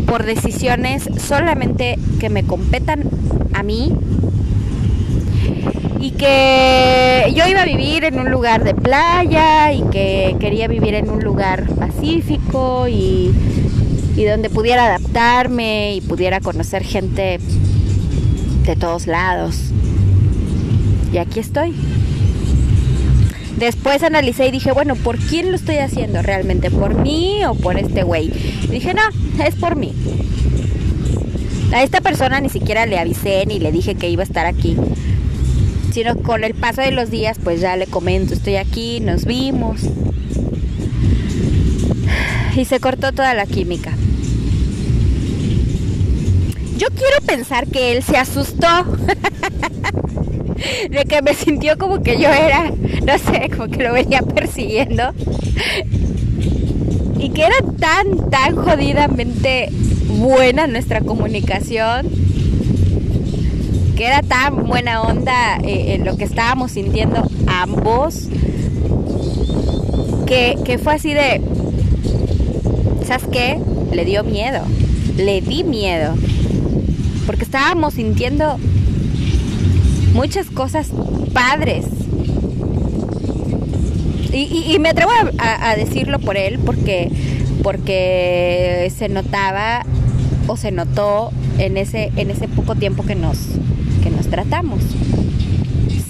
por 0.06 0.26
decisiones 0.26 1.10
solamente 1.18 1.98
que 2.20 2.30
me 2.30 2.44
competan 2.44 3.10
a 3.54 3.64
mí 3.64 3.94
y 6.00 6.12
que 6.12 7.34
yo 7.36 7.48
iba 7.48 7.62
a 7.62 7.66
vivir 7.66 8.04
en 8.06 8.20
un 8.20 8.30
lugar 8.30 8.64
de 8.64 8.74
playa 8.74 9.74
y 9.74 9.82
que 9.90 10.36
quería 10.40 10.68
vivir 10.68 10.94
en 10.94 11.10
un 11.10 11.24
lugar 11.24 11.68
pacífico 11.76 12.88
y, 12.88 13.34
donde 14.30 14.50
pudiera 14.50 14.86
adaptarme 14.86 15.96
y 15.96 16.02
pudiera 16.02 16.40
conocer 16.40 16.84
gente 16.84 17.40
de 18.66 18.76
todos 18.76 19.08
lados. 19.08 19.72
Y 21.14 21.18
aquí 21.18 21.40
estoy. 21.40 21.74
Después 23.58 24.04
analicé 24.04 24.48
y 24.48 24.52
dije, 24.52 24.72
bueno, 24.72 24.96
¿por 24.96 25.18
quién 25.18 25.52
lo 25.52 25.56
estoy 25.56 25.78
haciendo 25.78 26.22
realmente? 26.22 26.70
¿Por 26.70 26.96
mí 26.96 27.44
o 27.46 27.56
por 27.56 27.78
este 27.78 28.04
güey? 28.04 28.30
dije, 28.70 28.94
no, 28.94 29.02
es 29.44 29.56
por 29.56 29.76
mí. 29.76 29.94
A 31.74 31.84
esta 31.84 32.02
persona 32.02 32.40
ni 32.40 32.50
siquiera 32.50 32.86
le 32.86 33.00
avisé 33.00 33.46
ni 33.46 33.60
le 33.60 33.72
dije 33.72 33.96
que 33.96 34.10
iba 34.10 34.24
a 34.24 34.26
estar 34.26 34.46
aquí 34.46 34.78
sino 35.98 36.16
con 36.22 36.44
el 36.44 36.54
paso 36.54 36.82
de 36.82 36.92
los 36.92 37.10
días 37.10 37.40
pues 37.44 37.60
ya 37.60 37.76
le 37.76 37.88
comento, 37.88 38.36
estoy 38.36 38.58
aquí, 38.58 39.00
nos 39.00 39.26
vimos 39.26 39.82
y 42.56 42.66
se 42.66 42.80
cortó 42.80 43.14
toda 43.14 43.34
la 43.34 43.48
química. 43.48 43.94
Yo 46.78 46.90
quiero 46.90 47.20
pensar 47.26 47.66
que 47.66 47.94
él 47.94 48.04
se 48.04 48.16
asustó. 48.16 48.68
de 50.92 51.04
que 51.06 51.24
me 51.24 51.34
sintió 51.34 51.80
como 51.80 52.04
que 52.04 52.22
yo 52.22 52.30
era, 52.30 52.70
no 53.04 53.18
sé, 53.18 53.50
como 53.50 53.68
que 53.68 53.82
lo 53.82 53.94
venía 53.94 54.22
persiguiendo. 54.22 55.16
Y 57.18 57.30
que 57.30 57.42
era 57.42 57.58
tan, 57.80 58.30
tan 58.30 58.56
jodidamente 58.56 59.70
buena 60.20 60.68
nuestra 60.68 61.02
comunicación, 61.02 62.08
que 63.98 64.06
era 64.06 64.22
tan 64.22 64.68
buena 64.68 65.02
onda 65.02 65.58
eh, 65.58 65.96
en 65.96 66.06
lo 66.06 66.18
que 66.18 66.24
estábamos 66.24 66.74
sintiendo 66.74 67.28
ambos, 67.48 68.28
que, 70.28 70.56
que 70.64 70.78
fue 70.78 70.94
así 70.94 71.16
de, 71.16 71.42
¿sabes 73.08 73.28
qué? 73.32 73.60
Le 73.92 74.06
dio 74.06 74.24
miedo, 74.24 74.62
le 75.18 75.42
di 75.42 75.64
miedo, 75.64 76.14
porque 77.26 77.44
estábamos 77.44 77.96
sintiendo 77.96 78.60
muchas 80.14 80.52
cosas 80.52 80.90
padres. 81.34 81.86
Y, 84.32 84.78
me 84.78 84.90
atrevo 84.90 85.10
a, 85.40 85.76
decirlo 85.76 86.20
por 86.20 86.38
él 86.38 86.60
porque, 86.60 87.10
porque 87.64 88.92
se 88.96 89.10
notaba 89.10 89.84
o 90.46 90.56
se 90.58 90.72
notó 90.72 91.32
en 91.58 91.78
ese, 91.78 92.12
en 92.18 92.30
ese 92.30 92.48
poco 92.48 92.76
tiempo 92.76 93.04
que 93.04 93.16
nos, 93.16 93.40
tratamos. 94.30 94.82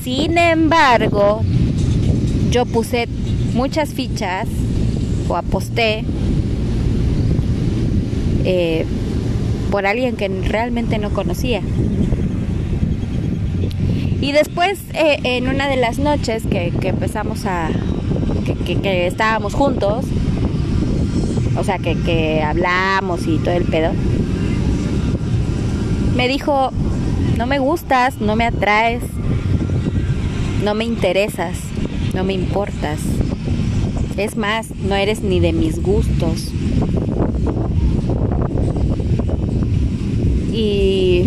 Sin 0.04 0.38
embargo, 0.38 1.42
yo 2.52 2.66
puse 2.66 3.08
muchas 3.54 3.94
fichas 3.94 4.48
o 5.28 5.36
aposté 5.36 6.06
eh, 8.46 8.86
por 9.72 9.86
alguien 9.86 10.16
que 10.16 10.30
realmente 10.30 10.98
no 10.98 11.10
conocía. 11.10 11.62
Y 14.22 14.32
después, 14.32 14.80
eh, 14.94 15.20
en 15.24 15.48
una 15.48 15.68
de 15.68 15.76
las 15.76 16.00
noches 16.00 16.44
que, 16.50 16.72
empezamos 16.82 17.46
a. 17.46 17.70
Que, 18.66 19.08
estábamos 19.08 19.54
juntos, 19.54 20.06
o 21.58 21.64
sea, 21.64 21.78
que, 21.78 21.96
que 21.96 22.42
hablamos 22.42 23.28
y 23.28 23.38
todo 23.38 23.56
el 23.56 23.64
pedo, 23.64 23.92
me 26.16 26.28
dijo: 26.28 26.72
No 27.38 27.46
me 27.46 27.60
gustas, 27.60 28.20
no 28.20 28.36
me 28.36 28.46
atraes, 28.46 29.04
no 30.64 30.74
me 30.74 30.86
interesas, 30.86 31.60
no 32.16 32.24
me 32.24 32.34
importas. 32.34 33.00
Es 34.18 34.36
más, 34.36 34.72
no 34.72 34.96
eres 34.96 35.22
ni 35.22 35.40
de 35.40 35.54
mis 35.54 35.84
gustos. 35.84 36.52
Y 40.52 41.26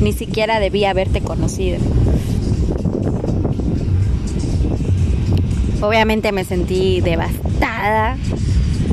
ni 0.00 0.14
siquiera 0.14 0.58
debía 0.58 0.90
haberte 0.90 1.20
conocido. 1.20 1.78
Obviamente 5.82 6.32
me 6.32 6.44
sentí 6.44 7.02
devastada. 7.02 8.16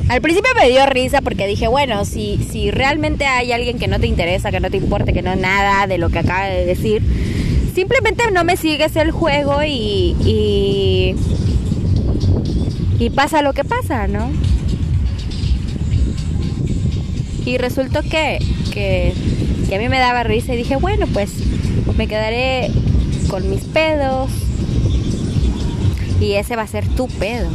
Al 0.10 0.22
principio 0.22 0.50
me 0.60 0.70
dio 0.70 0.86
risa 0.86 1.22
porque 1.22 1.48
dije, 1.48 1.68
bueno, 1.68 2.06
si, 2.06 2.40
si 2.50 2.72
realmente 2.72 3.26
hay 3.26 3.52
alguien 3.52 3.78
que 3.78 3.88
no 3.88 4.00
te 4.00 4.08
interesa, 4.08 4.52
que 4.52 4.60
no 4.60 4.70
te 4.72 4.78
importe, 4.78 5.14
que 5.14 5.22
no 5.22 5.36
nada 5.36 5.86
de 5.88 5.98
lo 5.98 6.10
que 6.10 6.20
acaba 6.20 6.46
de 6.46 6.66
decir, 6.66 7.02
simplemente 7.76 8.24
no 8.32 8.44
me 8.44 8.56
sigues 8.58 8.96
el 8.96 9.12
juego 9.12 9.64
y, 9.64 11.16
y, 13.00 13.10
pasa 13.16 13.42
lo 13.42 13.54
que 13.54 13.64
pasa, 13.64 14.08
¿no? 14.08 14.32
Y 17.46 17.58
resultó 17.58 18.04
que, 18.04 18.38
que 18.72 19.14
que 19.68 19.76
a 19.76 19.80
mí 19.80 19.90
me 19.90 20.00
daba 20.00 20.24
risa 20.24 20.54
y 20.54 20.58
dije, 20.58 20.78
bueno, 20.78 21.08
pues 21.12 21.32
me 21.98 22.08
quedaré 22.08 22.72
con 23.30 23.50
mis 23.50 23.64
pedos 23.66 24.30
y 26.22 26.34
ese 26.34 26.56
va 26.56 26.62
a 26.64 26.68
ser 26.68 26.88
tu 26.88 27.08
pedo. 27.08 27.50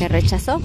Me 0.00 0.08
rechazó. 0.08 0.60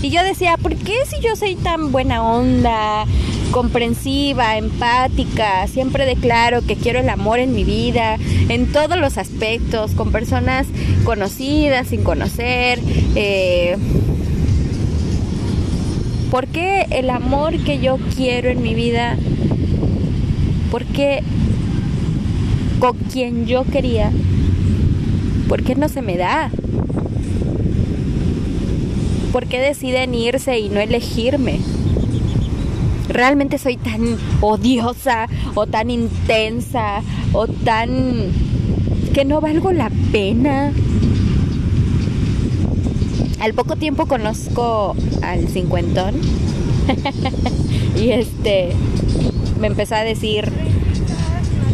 Y 0.00 0.10
yo 0.10 0.22
decía, 0.22 0.56
¿por 0.56 0.76
qué 0.76 0.94
si 1.06 1.20
yo 1.20 1.34
soy 1.34 1.56
tan 1.56 1.90
buena 1.90 2.22
onda, 2.22 3.04
comprensiva, 3.50 4.56
empática, 4.56 5.66
siempre 5.66 6.06
declaro 6.06 6.62
que 6.62 6.76
quiero 6.76 7.00
el 7.00 7.08
amor 7.08 7.40
en 7.40 7.52
mi 7.52 7.64
vida, 7.64 8.16
en 8.48 8.70
todos 8.70 8.96
los 8.96 9.18
aspectos, 9.18 9.90
con 9.92 10.12
personas 10.12 10.68
conocidas, 11.04 11.88
sin 11.88 12.04
conocer, 12.04 12.78
eh, 13.16 13.76
¿Por 16.30 16.46
qué 16.46 16.86
el 16.90 17.08
amor 17.08 17.56
que 17.64 17.78
yo 17.78 17.96
quiero 18.14 18.50
en 18.50 18.62
mi 18.62 18.74
vida? 18.74 19.16
¿Por 20.70 20.84
qué 20.84 21.22
con 22.80 22.98
quien 22.98 23.46
yo 23.46 23.64
quería? 23.64 24.12
¿Por 25.48 25.62
qué 25.62 25.74
no 25.74 25.88
se 25.88 26.02
me 26.02 26.16
da? 26.16 26.50
¿Por 29.32 29.46
qué 29.46 29.60
deciden 29.60 30.14
irse 30.14 30.58
y 30.58 30.68
no 30.68 30.80
elegirme? 30.80 31.60
¿Realmente 33.08 33.58
soy 33.58 33.76
tan 33.76 34.18
odiosa 34.40 35.26
o 35.54 35.66
tan 35.66 35.90
intensa 35.90 37.02
o 37.32 37.46
tan 37.46 38.30
que 39.14 39.24
no 39.24 39.40
valgo 39.40 39.72
la 39.72 39.90
pena? 40.12 40.72
al 43.40 43.54
poco 43.54 43.76
tiempo 43.76 44.06
conozco 44.06 44.96
al 45.22 45.48
cincuentón 45.48 46.14
y 47.96 48.10
este 48.10 48.70
me 49.60 49.68
empezó 49.68 49.94
a 49.94 50.02
decir 50.02 50.50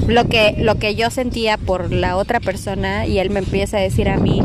lo 0.07 0.29
que 0.29 0.55
lo 0.59 0.77
que 0.77 0.95
yo 0.95 1.11
sentía 1.11 1.57
por 1.57 1.93
la 1.93 2.17
otra 2.17 2.41
persona 2.41 3.07
y 3.07 3.19
él 3.19 3.31
me 3.31 3.41
empieza 3.41 3.79
a 3.79 3.81
decir 3.81 4.09
a 4.09 4.19
mí 4.19 4.43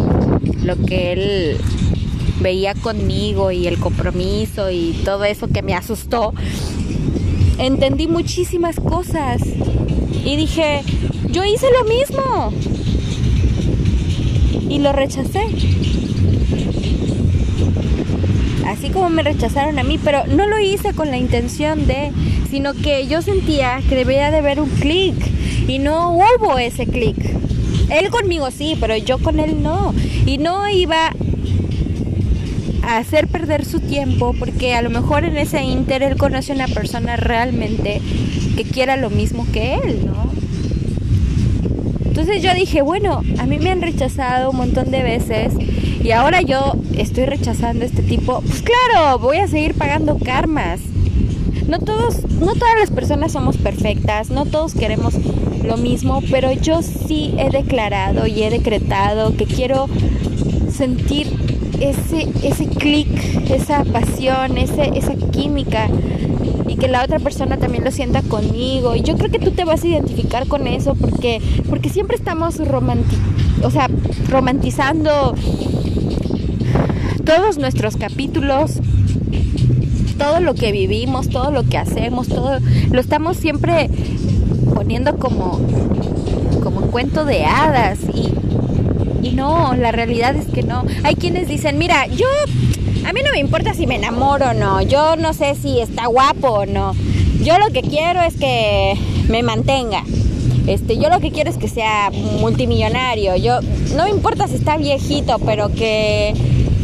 lo 0.63 0.77
que 0.85 1.13
él 1.13 1.57
veía 2.41 2.73
conmigo 2.73 3.51
y 3.51 3.67
el 3.67 3.77
compromiso 3.77 4.71
y 4.71 4.93
todo 5.03 5.25
eso 5.25 5.47
que 5.47 5.61
me 5.61 5.73
asustó 5.73 6.33
entendí 7.57 8.07
muchísimas 8.07 8.77
cosas 8.77 9.41
y 10.23 10.35
dije 10.37 10.81
yo 11.31 11.43
hice 11.43 11.67
lo 11.71 11.83
mismo 11.85 12.53
y 14.69 14.79
lo 14.79 14.93
rechacé. 14.93 15.41
Así 18.65 18.89
como 18.91 19.09
me 19.09 19.23
rechazaron 19.23 19.79
a 19.79 19.83
mí, 19.83 19.99
pero 20.03 20.25
no 20.27 20.47
lo 20.47 20.59
hice 20.59 20.93
con 20.93 21.09
la 21.09 21.17
intención 21.17 21.87
de, 21.87 22.11
sino 22.49 22.73
que 22.73 23.07
yo 23.07 23.21
sentía 23.21 23.81
que 23.89 23.95
debía 23.95 24.31
de 24.31 24.37
haber 24.37 24.61
un 24.61 24.69
clic 24.69 25.15
y 25.69 25.77
no 25.77 26.13
hubo 26.13 26.57
ese 26.57 26.87
clic. 26.87 27.15
Él 27.91 28.09
conmigo 28.09 28.49
sí, 28.49 28.75
pero 28.79 28.97
yo 28.97 29.19
con 29.19 29.39
él 29.39 29.61
no. 29.61 29.93
Y 30.25 30.39
no 30.39 30.67
iba 30.67 31.11
a 32.81 32.97
hacer 32.97 33.27
perder 33.27 33.65
su 33.65 33.79
tiempo 33.79 34.33
porque 34.37 34.73
a 34.73 34.81
lo 34.81 34.89
mejor 34.89 35.25
en 35.25 35.37
ese 35.37 35.61
inter 35.61 36.01
él 36.01 36.17
conoce 36.17 36.53
a 36.53 36.55
una 36.55 36.67
persona 36.67 37.17
realmente 37.17 38.01
que 38.57 38.63
quiera 38.63 38.97
lo 38.97 39.11
mismo 39.11 39.45
que 39.53 39.75
él, 39.75 40.07
¿no? 40.07 40.29
Entonces 42.03 42.41
yo 42.41 42.53
dije, 42.55 42.81
bueno, 42.81 43.21
a 43.37 43.45
mí 43.45 43.59
me 43.59 43.69
han 43.69 43.83
rechazado 43.83 44.49
un 44.49 44.57
montón 44.57 44.89
de 44.89 45.03
veces 45.03 45.53
y 46.03 46.11
ahora 46.11 46.41
yo 46.41 46.73
estoy 46.97 47.25
rechazando 47.25 47.85
este 47.85 48.01
tipo, 48.01 48.41
pues 48.41 48.63
claro, 48.63 49.19
voy 49.19 49.37
a 49.37 49.47
seguir 49.47 49.75
pagando 49.75 50.17
karmas. 50.17 50.79
No 51.67 51.77
todos, 51.77 52.23
no 52.41 52.55
todas 52.55 52.79
las 52.79 52.89
personas 52.89 53.31
somos 53.31 53.57
perfectas, 53.57 54.31
no 54.31 54.45
todos 54.45 54.73
queremos 54.73 55.13
lo 55.63 55.77
mismo, 55.77 56.21
pero 56.29 56.51
yo 56.51 56.81
sí 56.81 57.33
he 57.37 57.49
declarado 57.49 58.27
y 58.27 58.43
he 58.43 58.49
decretado 58.49 59.35
que 59.35 59.45
quiero 59.45 59.87
sentir 60.71 61.27
ese, 61.81 62.27
ese 62.43 62.67
clic, 62.67 63.07
esa 63.49 63.83
pasión, 63.85 64.57
ese, 64.57 64.91
esa 64.95 65.15
química 65.15 65.87
y 66.67 66.75
que 66.75 66.87
la 66.87 67.03
otra 67.03 67.19
persona 67.19 67.57
también 67.57 67.83
lo 67.83 67.91
sienta 67.91 68.21
conmigo. 68.21 68.95
Y 68.95 69.01
yo 69.01 69.17
creo 69.17 69.31
que 69.31 69.39
tú 69.39 69.51
te 69.51 69.63
vas 69.63 69.83
a 69.83 69.87
identificar 69.87 70.47
con 70.47 70.67
eso 70.67 70.95
porque, 70.95 71.41
porque 71.69 71.89
siempre 71.89 72.15
estamos 72.15 72.57
romanti 72.67 73.15
o 73.63 73.71
sea, 73.71 73.89
romantizando 74.29 75.35
todos 77.25 77.57
nuestros 77.57 77.97
capítulos, 77.97 78.79
todo 80.17 80.39
lo 80.39 80.53
que 80.53 80.71
vivimos, 80.71 81.29
todo 81.29 81.51
lo 81.51 81.63
que 81.63 81.77
hacemos, 81.77 82.27
todo 82.27 82.59
lo 82.91 82.99
estamos 82.99 83.37
siempre 83.37 83.89
poniendo 84.89 85.17
como 85.17 85.59
como 86.63 86.81
cuento 86.89 87.23
de 87.23 87.45
hadas 87.45 87.99
y, 88.11 88.33
y 89.21 89.33
no, 89.33 89.75
la 89.75 89.91
realidad 89.91 90.35
es 90.35 90.47
que 90.47 90.63
no. 90.63 90.83
Hay 91.03 91.13
quienes 91.13 91.47
dicen, 91.47 91.77
mira, 91.77 92.07
yo 92.07 92.25
a 93.05 93.13
mí 93.13 93.21
no 93.23 93.31
me 93.31 93.37
importa 93.37 93.75
si 93.75 93.85
me 93.85 93.97
enamoro 93.97 94.49
o 94.49 94.53
no, 94.55 94.81
yo 94.81 95.15
no 95.15 95.33
sé 95.33 95.53
si 95.53 95.79
está 95.79 96.07
guapo 96.07 96.47
o 96.47 96.65
no. 96.65 96.95
Yo 97.43 97.59
lo 97.59 97.71
que 97.71 97.83
quiero 97.83 98.23
es 98.23 98.35
que 98.37 98.95
me 99.27 99.43
mantenga. 99.43 100.03
Este, 100.65 100.97
yo 100.97 101.09
lo 101.09 101.19
que 101.19 101.29
quiero 101.29 101.51
es 101.51 101.57
que 101.57 101.67
sea 101.67 102.09
multimillonario. 102.41 103.35
Yo 103.35 103.59
no 103.95 104.05
me 104.05 104.09
importa 104.09 104.47
si 104.47 104.55
está 104.55 104.75
viejito, 104.77 105.37
pero 105.45 105.69
que 105.69 106.33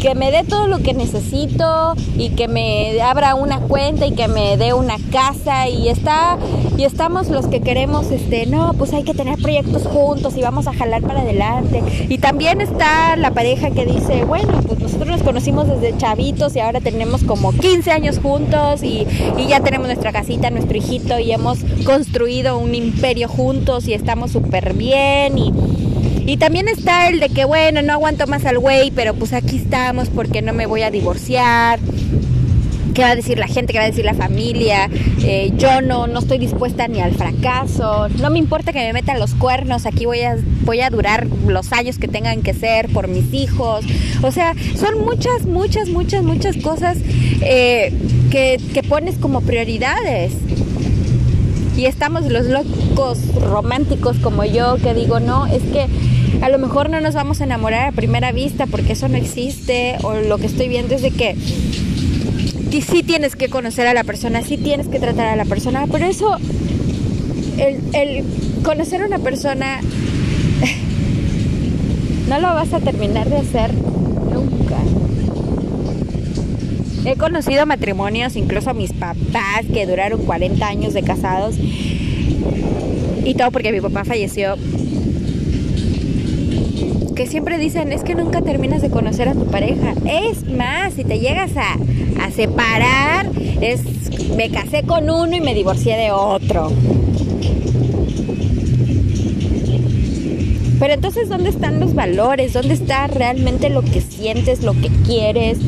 que 0.06 0.13
me 0.13 0.30
dé 0.30 0.44
todo 0.44 0.68
lo 0.68 0.84
que 0.84 0.94
necesito 0.94 1.96
y 2.15 2.30
que 2.30 2.48
me 2.48 3.02
abra 3.02 3.34
una 3.34 3.60
cuenta 3.62 4.06
y 4.06 4.12
que 4.12 4.28
me 4.28 4.56
dé 4.56 4.72
una 4.76 4.98
casa 5.12 5.68
y 5.68 5.89
está 5.89 6.38
y 6.78 6.84
estamos 6.84 7.30
los 7.30 7.48
que 7.48 7.62
queremos 7.62 8.12
este 8.12 8.46
no 8.46 8.76
pues 8.78 8.94
hay 8.94 9.02
que 9.02 9.15
tener 9.15 9.39
proyectos 9.39 9.88
juntos 9.88 10.38
y 10.38 10.41
vamos 10.41 10.68
a 10.68 10.74
jalar 10.74 11.02
para 11.02 11.22
adelante. 11.22 11.82
Y 12.08 12.20
también 12.20 12.62
está 12.62 13.15
la 13.15 13.32
pareja 13.32 13.72
que 13.72 13.88
dice 13.88 14.26
bueno 14.26 14.62
pues 14.68 14.78
nosotros 14.78 15.08
nos 15.08 15.24
conocimos 15.24 15.68
desde 15.68 15.98
chavitos 15.98 16.56
y 16.56 16.60
ahora 16.60 16.82
tenemos 16.82 17.24
como 17.24 17.52
15 17.52 17.89
años 17.89 18.20
juntos 18.20 18.84
y, 18.84 19.08
y 19.39 19.48
ya 19.48 19.62
tenemos 19.62 19.88
nuestra 19.88 20.12
casita 20.12 20.52
nuestro 20.52 20.78
hijito 20.78 21.18
y 21.18 21.32
hemos 21.32 21.58
construido 21.84 22.60
un 22.60 22.76
imperio 22.76 23.28
juntos 23.28 23.88
y 23.88 23.96
estamos 23.96 24.34
súper 24.34 24.76
bien 24.76 25.39
y 25.39 25.52
y 26.26 26.38
también 26.38 26.68
está 26.68 27.08
el 27.08 27.20
de 27.20 27.30
que, 27.30 27.46
bueno, 27.46 27.82
no 27.82 27.94
aguanto 27.94 28.26
más 28.26 28.46
al 28.46 28.58
güey, 28.58 28.92
pero 28.92 29.14
pues 29.14 29.32
aquí 29.34 29.58
estamos 29.58 30.10
porque 30.10 30.42
no 30.42 30.54
me 30.54 30.66
voy 30.66 30.82
a 30.82 30.90
divorciar. 30.90 31.80
¿Qué 32.96 33.02
va 33.02 33.10
a 33.10 33.16
decir 33.16 33.38
la 33.38 33.48
gente? 33.48 33.74
¿Qué 33.74 33.78
va 33.80 33.84
a 33.84 33.90
decir 33.90 34.06
la 34.06 34.14
familia? 34.14 34.90
Eh, 35.22 35.52
yo 35.58 35.82
no, 35.82 36.08
no 36.08 36.20
estoy 36.20 36.38
dispuesta 36.38 36.88
ni 36.88 37.02
al 37.02 37.14
fracaso. 37.14 38.08
No 38.22 38.30
me 38.30 38.40
importa 38.40 38.72
que 38.72 38.80
me 38.80 38.94
metan 38.94 39.20
los 39.20 39.36
cuernos. 39.36 39.86
Aquí 39.86 40.06
voy 40.06 40.22
a, 40.22 40.38
voy 40.62 40.80
a 40.80 40.90
durar 40.90 41.28
los 41.46 41.74
años 41.74 42.00
que 42.00 42.08
tengan 42.08 42.42
que 42.42 42.54
ser 42.54 42.88
por 42.90 43.10
mis 43.10 43.34
hijos. 43.34 43.86
O 44.24 44.32
sea, 44.32 44.56
son 44.76 45.04
muchas, 45.04 45.46
muchas, 45.46 45.90
muchas, 45.90 46.24
muchas 46.24 46.56
cosas 46.58 46.98
eh, 47.42 47.94
que, 48.32 48.62
que 48.74 48.82
pones 48.82 49.18
como 49.18 49.42
prioridades 49.42 50.32
y 51.78 51.86
estamos 51.88 52.24
los 52.32 52.46
locos 52.46 53.20
románticos 53.36 54.16
como 54.20 54.46
yo 54.46 54.78
que 54.78 54.94
digo, 54.94 55.20
no, 55.20 55.46
es 55.46 55.62
que 55.64 55.88
a 56.41 56.50
lo 56.50 56.60
mejor 56.60 56.89
no 56.89 57.02
nos 57.02 57.15
vamos 57.15 57.41
a 57.41 57.45
enamorar 57.45 57.88
a 57.88 57.91
primera 57.91 58.32
vista 58.32 58.67
porque 58.67 58.93
eso 58.93 59.08
no 59.08 59.17
existe 59.17 59.95
o 60.04 60.15
lo 60.15 60.38
que 60.38 60.48
estoy 60.48 60.67
viendo 60.67 60.95
es 60.95 61.02
de 61.02 61.12
que 61.12 61.36
sí 62.82 63.04
tienes 63.04 63.36
que 63.36 63.50
conocer 63.50 63.88
a 63.88 63.93
la 63.93 64.04
persona, 64.04 64.41
sí 64.41 64.58
tienes 64.58 64.88
que 64.88 65.00
tratar 65.00 65.28
a 65.28 65.36
la 65.36 65.45
persona, 65.45 65.86
pero 65.91 66.06
eso, 66.06 66.38
el, 67.58 68.24
conocer 68.63 69.02
a 69.02 69.06
una 69.06 69.19
persona, 69.19 69.82
no 72.30 72.39
lo 72.39 72.54
vas 72.54 72.74
a 72.74 72.80
terminar 72.80 73.30
de 73.30 73.38
hacer 73.38 73.74
nunca. 73.74 74.78
He 77.06 77.15
conocido 77.17 77.65
matrimonios, 77.65 78.36
incluso 78.36 78.71
a 78.71 78.74
mis 78.74 78.93
papás, 78.93 79.65
que 79.71 79.86
duraron 79.86 80.26
40 80.26 80.67
años 80.67 80.93
de 80.93 81.04
casados. 81.04 81.56
Y 83.24 83.36
todo 83.36 83.52
porque 83.52 83.71
mi 83.71 83.82
papá 83.82 84.06
falleció 84.06 84.56
que 87.15 87.28
siempre 87.28 87.58
dicen 87.58 87.93
es 87.93 88.04
que 88.04 88.13
nunca 88.13 88.41
terminas 88.41 88.82
de 88.82 88.89
conocer 88.89 89.30
a 89.30 89.34
tu 89.34 89.45
pareja. 89.45 89.93
Es 90.06 90.47
más, 90.49 90.93
si 90.93 91.06
te 91.06 91.19
llegas 91.19 91.51
a, 91.56 91.78
separar, 92.32 93.28
es 93.62 93.82
me 94.36 94.49
casé 94.49 94.84
con 94.84 95.10
uno 95.10 95.36
y 95.36 95.39
me 95.39 95.54
divorcié 95.54 95.95
de 95.95 96.12
otro. 96.12 96.71
Pero 100.80 100.93
entonces, 100.93 101.30
¿dónde 101.30 101.49
están 101.49 101.80
los 101.80 101.93
valores? 101.93 102.51
¿Dónde 102.51 102.73
está 102.73 103.08
realmente 103.08 103.69
lo 103.69 103.82
que 103.84 104.01
sientes, 104.01 104.63
lo 104.63 104.73
que 104.73 104.89
quieres? 105.06 105.60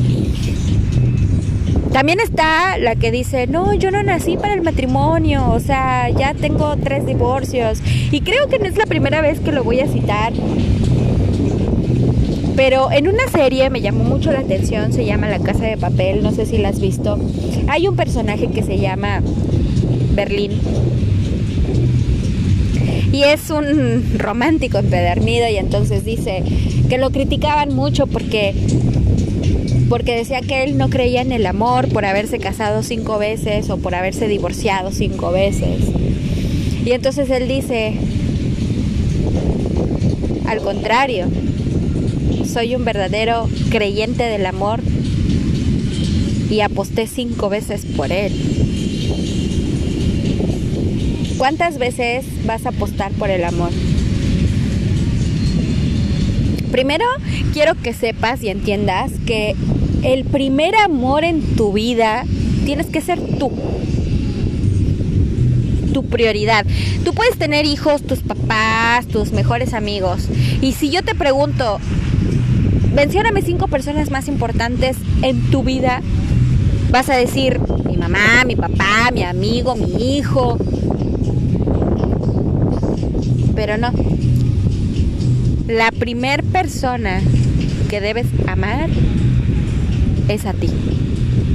También 1.92 2.20
está 2.20 2.76
la 2.76 2.96
que 2.96 3.10
dice, 3.10 3.46
no, 3.46 3.72
yo 3.72 3.90
no 3.90 4.02
nací 4.02 4.36
para 4.36 4.52
el 4.52 4.60
matrimonio, 4.60 5.50
o 5.50 5.60
sea, 5.60 6.10
ya 6.10 6.34
tengo 6.34 6.76
tres 6.76 7.06
divorcios. 7.06 7.78
Y 8.10 8.20
creo 8.20 8.48
que 8.48 8.58
no 8.58 8.66
es 8.66 8.76
la 8.76 8.84
primera 8.84 9.22
vez 9.22 9.40
que 9.40 9.52
lo 9.52 9.64
voy 9.64 9.80
a 9.80 9.88
citar. 9.88 10.32
Pero 12.58 12.90
en 12.90 13.06
una 13.06 13.28
serie 13.28 13.70
me 13.70 13.80
llamó 13.80 14.02
mucho 14.02 14.32
la 14.32 14.40
atención, 14.40 14.92
se 14.92 15.04
llama 15.04 15.28
La 15.28 15.38
Casa 15.38 15.64
de 15.64 15.76
Papel, 15.76 16.24
no 16.24 16.32
sé 16.32 16.44
si 16.44 16.58
la 16.58 16.70
has 16.70 16.80
visto. 16.80 17.16
Hay 17.68 17.86
un 17.86 17.94
personaje 17.94 18.48
que 18.48 18.64
se 18.64 18.78
llama 18.78 19.22
Berlín. 20.10 20.60
Y 23.12 23.22
es 23.22 23.50
un 23.50 24.12
romántico 24.18 24.78
empedernido 24.78 25.48
y 25.48 25.54
entonces 25.54 26.04
dice 26.04 26.42
que 26.88 26.98
lo 26.98 27.10
criticaban 27.10 27.76
mucho 27.76 28.08
porque 28.08 28.54
porque 29.88 30.16
decía 30.16 30.40
que 30.40 30.64
él 30.64 30.78
no 30.78 30.90
creía 30.90 31.22
en 31.22 31.30
el 31.30 31.46
amor 31.46 31.86
por 31.86 32.04
haberse 32.04 32.40
casado 32.40 32.82
cinco 32.82 33.18
veces 33.18 33.70
o 33.70 33.76
por 33.76 33.94
haberse 33.94 34.26
divorciado 34.26 34.90
cinco 34.90 35.30
veces. 35.30 35.78
Y 36.84 36.90
entonces 36.90 37.30
él 37.30 37.46
dice, 37.46 37.94
al 40.44 40.58
contrario, 40.58 41.28
soy 42.58 42.74
un 42.74 42.84
verdadero 42.84 43.48
creyente 43.70 44.24
del 44.24 44.44
amor 44.44 44.80
y 46.50 46.58
aposté 46.58 47.06
cinco 47.06 47.48
veces 47.48 47.84
por 47.96 48.10
él. 48.10 48.32
¿Cuántas 51.38 51.78
veces 51.78 52.24
vas 52.46 52.66
a 52.66 52.70
apostar 52.70 53.12
por 53.12 53.30
el 53.30 53.44
amor? 53.44 53.70
Primero, 56.72 57.04
quiero 57.52 57.76
que 57.80 57.92
sepas 57.92 58.42
y 58.42 58.48
entiendas 58.48 59.12
que 59.24 59.54
el 60.02 60.24
primer 60.24 60.74
amor 60.74 61.22
en 61.22 61.40
tu 61.54 61.72
vida 61.72 62.24
tienes 62.64 62.86
que 62.86 63.00
ser 63.00 63.20
tú. 63.38 63.52
Tu 65.94 66.04
prioridad. 66.06 66.66
Tú 67.04 67.14
puedes 67.14 67.38
tener 67.38 67.66
hijos, 67.66 68.02
tus 68.02 68.18
papás, 68.18 69.06
tus 69.06 69.30
mejores 69.30 69.74
amigos. 69.74 70.26
Y 70.60 70.72
si 70.72 70.90
yo 70.90 71.04
te 71.04 71.14
pregunto, 71.14 71.78
mencióname 72.98 73.42
cinco 73.42 73.68
personas 73.68 74.10
más 74.10 74.26
importantes 74.26 74.96
en 75.22 75.40
tu 75.52 75.62
vida. 75.62 76.02
Vas 76.90 77.08
a 77.08 77.14
decir 77.14 77.60
mi 77.86 77.96
mamá, 77.96 78.42
mi 78.44 78.56
papá, 78.56 79.12
mi 79.12 79.22
amigo, 79.22 79.76
mi 79.76 80.16
hijo. 80.16 80.58
Pero 83.54 83.78
no. 83.78 83.92
La 85.68 85.92
primer 85.92 86.42
persona 86.42 87.20
que 87.88 88.00
debes 88.00 88.26
amar 88.48 88.90
es 90.26 90.44
a 90.44 90.52
ti. 90.52 90.68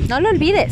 No 0.08 0.22
lo 0.22 0.30
olvides. 0.30 0.72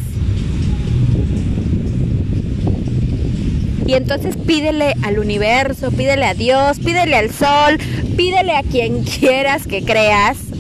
Y 3.86 3.94
entonces 3.96 4.38
pídele 4.38 4.94
al 5.04 5.20
universo, 5.20 5.92
pídele 5.92 6.24
a 6.28 6.34
Dios, 6.34 6.80
pídele 6.80 7.18
al 7.18 7.30
sol, 7.30 7.78
pídele 8.16 8.56
a 8.56 8.64
quien 8.64 9.04
quieras 9.04 9.68
que 9.68 9.84
creas 9.84 10.51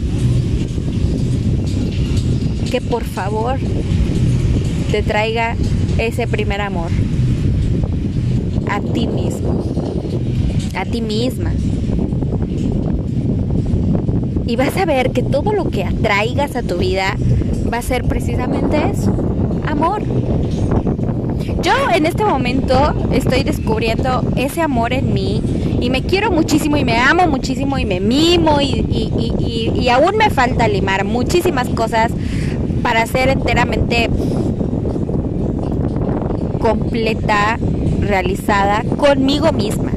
que 2.71 2.79
por 2.79 3.03
favor 3.03 3.59
te 4.91 5.03
traiga 5.03 5.57
ese 5.97 6.25
primer 6.25 6.61
amor 6.61 6.89
a 8.69 8.79
ti 8.79 9.07
mismo, 9.07 9.61
a 10.73 10.85
ti 10.85 11.01
misma. 11.01 11.51
Y 14.47 14.55
vas 14.55 14.77
a 14.77 14.85
ver 14.85 15.11
que 15.11 15.21
todo 15.21 15.51
lo 15.51 15.69
que 15.69 15.83
atraigas 15.83 16.55
a 16.55 16.63
tu 16.63 16.77
vida 16.77 17.17
va 17.71 17.79
a 17.79 17.81
ser 17.81 18.05
precisamente 18.05 18.77
eso, 18.89 19.13
amor. 19.67 20.03
Yo 21.61 21.73
en 21.93 22.05
este 22.05 22.23
momento 22.23 22.93
estoy 23.11 23.43
descubriendo 23.43 24.23
ese 24.37 24.61
amor 24.61 24.93
en 24.93 25.13
mí 25.13 25.43
y 25.81 25.89
me 25.89 26.03
quiero 26.03 26.31
muchísimo 26.31 26.77
y 26.77 26.85
me 26.85 26.97
amo 26.97 27.27
muchísimo 27.27 27.77
y 27.77 27.85
me 27.85 27.99
mimo 27.99 28.61
y, 28.61 28.85
y, 28.89 29.71
y 29.75 29.89
aún 29.89 30.15
me 30.15 30.29
falta 30.29 30.67
limar 30.67 31.03
muchísimas 31.03 31.67
cosas 31.69 32.10
para 32.81 33.05
ser 33.05 33.29
enteramente 33.29 34.09
completa, 36.59 37.57
realizada 37.99 38.83
conmigo 38.97 39.51
misma. 39.51 39.91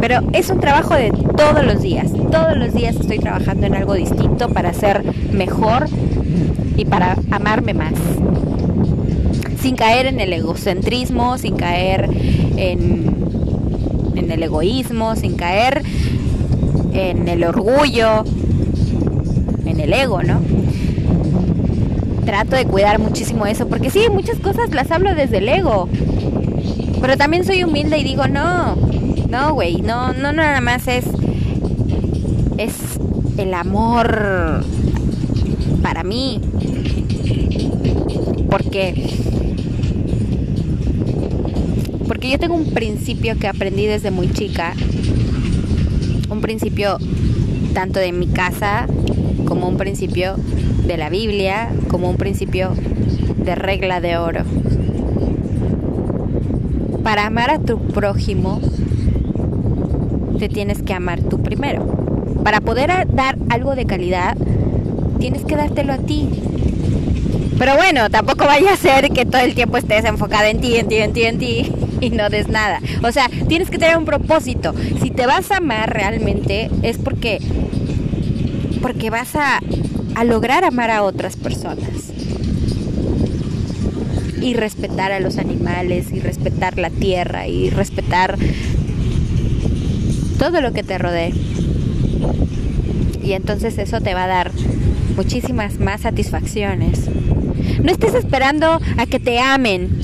Pero 0.00 0.20
es 0.32 0.48
un 0.48 0.60
trabajo 0.60 0.94
de 0.94 1.12
todos 1.36 1.64
los 1.64 1.82
días. 1.82 2.10
Todos 2.30 2.56
los 2.56 2.72
días 2.72 2.96
estoy 2.96 3.18
trabajando 3.18 3.66
en 3.66 3.74
algo 3.74 3.94
distinto 3.94 4.48
para 4.48 4.72
ser 4.72 5.04
mejor 5.32 5.86
y 6.76 6.86
para 6.86 7.16
amarme 7.30 7.74
más. 7.74 7.92
Sin 9.60 9.76
caer 9.76 10.06
en 10.06 10.20
el 10.20 10.32
egocentrismo, 10.32 11.36
sin 11.36 11.56
caer 11.56 12.08
en, 12.56 13.10
el 14.30 14.42
egoísmo, 14.42 15.16
sin 15.16 15.36
caer 15.36 15.82
en 16.92 17.28
el 17.28 17.44
orgullo, 17.44 18.24
el 19.78 19.92
ego, 19.92 20.22
¿no? 20.22 20.40
Trato 22.24 22.56
de 22.56 22.64
cuidar 22.64 22.98
muchísimo 22.98 23.46
eso, 23.46 23.68
porque 23.68 23.90
sí, 23.90 24.00
muchas 24.10 24.38
cosas 24.38 24.70
las 24.70 24.90
hablo 24.90 25.14
desde 25.14 25.38
el 25.38 25.48
ego. 25.48 25.88
Pero 27.00 27.16
también 27.16 27.44
soy 27.44 27.62
humilde 27.64 27.98
y 27.98 28.04
digo, 28.04 28.26
no, 28.26 28.76
no, 29.30 29.54
güey, 29.54 29.80
no, 29.82 30.12
no 30.12 30.32
nada 30.32 30.60
más 30.60 30.88
es, 30.88 31.04
es 32.58 32.74
el 33.38 33.54
amor 33.54 34.64
para 35.82 36.02
mí. 36.02 36.40
Porque, 38.50 38.94
porque 42.08 42.30
yo 42.30 42.38
tengo 42.38 42.54
un 42.54 42.72
principio 42.74 43.38
que 43.38 43.46
aprendí 43.46 43.86
desde 43.86 44.10
muy 44.10 44.32
chica, 44.32 44.74
un 46.28 46.40
principio 46.40 46.98
tanto 47.72 48.00
de 48.00 48.12
mi 48.12 48.26
casa 48.26 48.86
como 49.50 49.66
un 49.66 49.76
principio 49.76 50.36
de 50.86 50.96
la 50.96 51.08
Biblia, 51.08 51.70
como 51.88 52.08
un 52.08 52.16
principio 52.16 52.70
de 53.44 53.56
regla 53.56 54.00
de 54.00 54.16
oro. 54.16 54.44
Para 57.02 57.26
amar 57.26 57.50
a 57.50 57.58
tu 57.58 57.80
prójimo, 57.80 58.60
te 60.38 60.48
tienes 60.48 60.82
que 60.82 60.94
amar 60.94 61.20
tú 61.22 61.42
primero. 61.42 61.84
Para 62.44 62.60
poder 62.60 63.08
dar 63.12 63.38
algo 63.48 63.74
de 63.74 63.86
calidad, 63.86 64.36
tienes 65.18 65.44
que 65.44 65.56
dártelo 65.56 65.94
a 65.94 65.98
ti. 65.98 66.28
Pero 67.58 67.74
bueno, 67.74 68.08
tampoco 68.08 68.44
vaya 68.44 68.72
a 68.72 68.76
ser 68.76 69.10
que 69.10 69.26
todo 69.26 69.42
el 69.42 69.56
tiempo 69.56 69.78
estés 69.78 70.04
enfocada 70.04 70.48
en 70.48 70.60
ti, 70.60 70.76
en 70.76 70.86
ti, 70.86 70.94
en 70.98 71.12
ti, 71.12 71.22
en 71.24 71.38
ti 71.38 71.72
y 72.00 72.10
no 72.10 72.30
des 72.30 72.48
nada. 72.48 72.80
O 73.02 73.10
sea, 73.10 73.28
tienes 73.48 73.68
que 73.68 73.78
tener 73.78 73.98
un 73.98 74.04
propósito. 74.04 74.74
Si 75.02 75.10
te 75.10 75.26
vas 75.26 75.50
a 75.50 75.56
amar 75.56 75.92
realmente 75.92 76.70
es 76.82 76.98
porque 76.98 77.40
porque 78.80 79.10
vas 79.10 79.36
a, 79.36 79.60
a 80.14 80.24
lograr 80.24 80.64
amar 80.64 80.90
a 80.90 81.02
otras 81.02 81.36
personas. 81.36 82.12
Y 84.40 84.54
respetar 84.54 85.12
a 85.12 85.20
los 85.20 85.36
animales, 85.36 86.12
y 86.12 86.20
respetar 86.20 86.78
la 86.78 86.90
tierra, 86.90 87.46
y 87.46 87.68
respetar 87.70 88.38
todo 90.38 90.62
lo 90.62 90.72
que 90.72 90.82
te 90.82 90.96
rodee. 90.96 91.34
Y 93.22 93.32
entonces 93.32 93.76
eso 93.78 94.00
te 94.00 94.14
va 94.14 94.24
a 94.24 94.26
dar 94.26 94.50
muchísimas 95.14 95.78
más 95.78 96.00
satisfacciones. 96.00 97.10
No 97.82 97.92
estés 97.92 98.14
esperando 98.14 98.80
a 98.96 99.06
que 99.06 99.20
te 99.20 99.38
amen. 99.38 100.00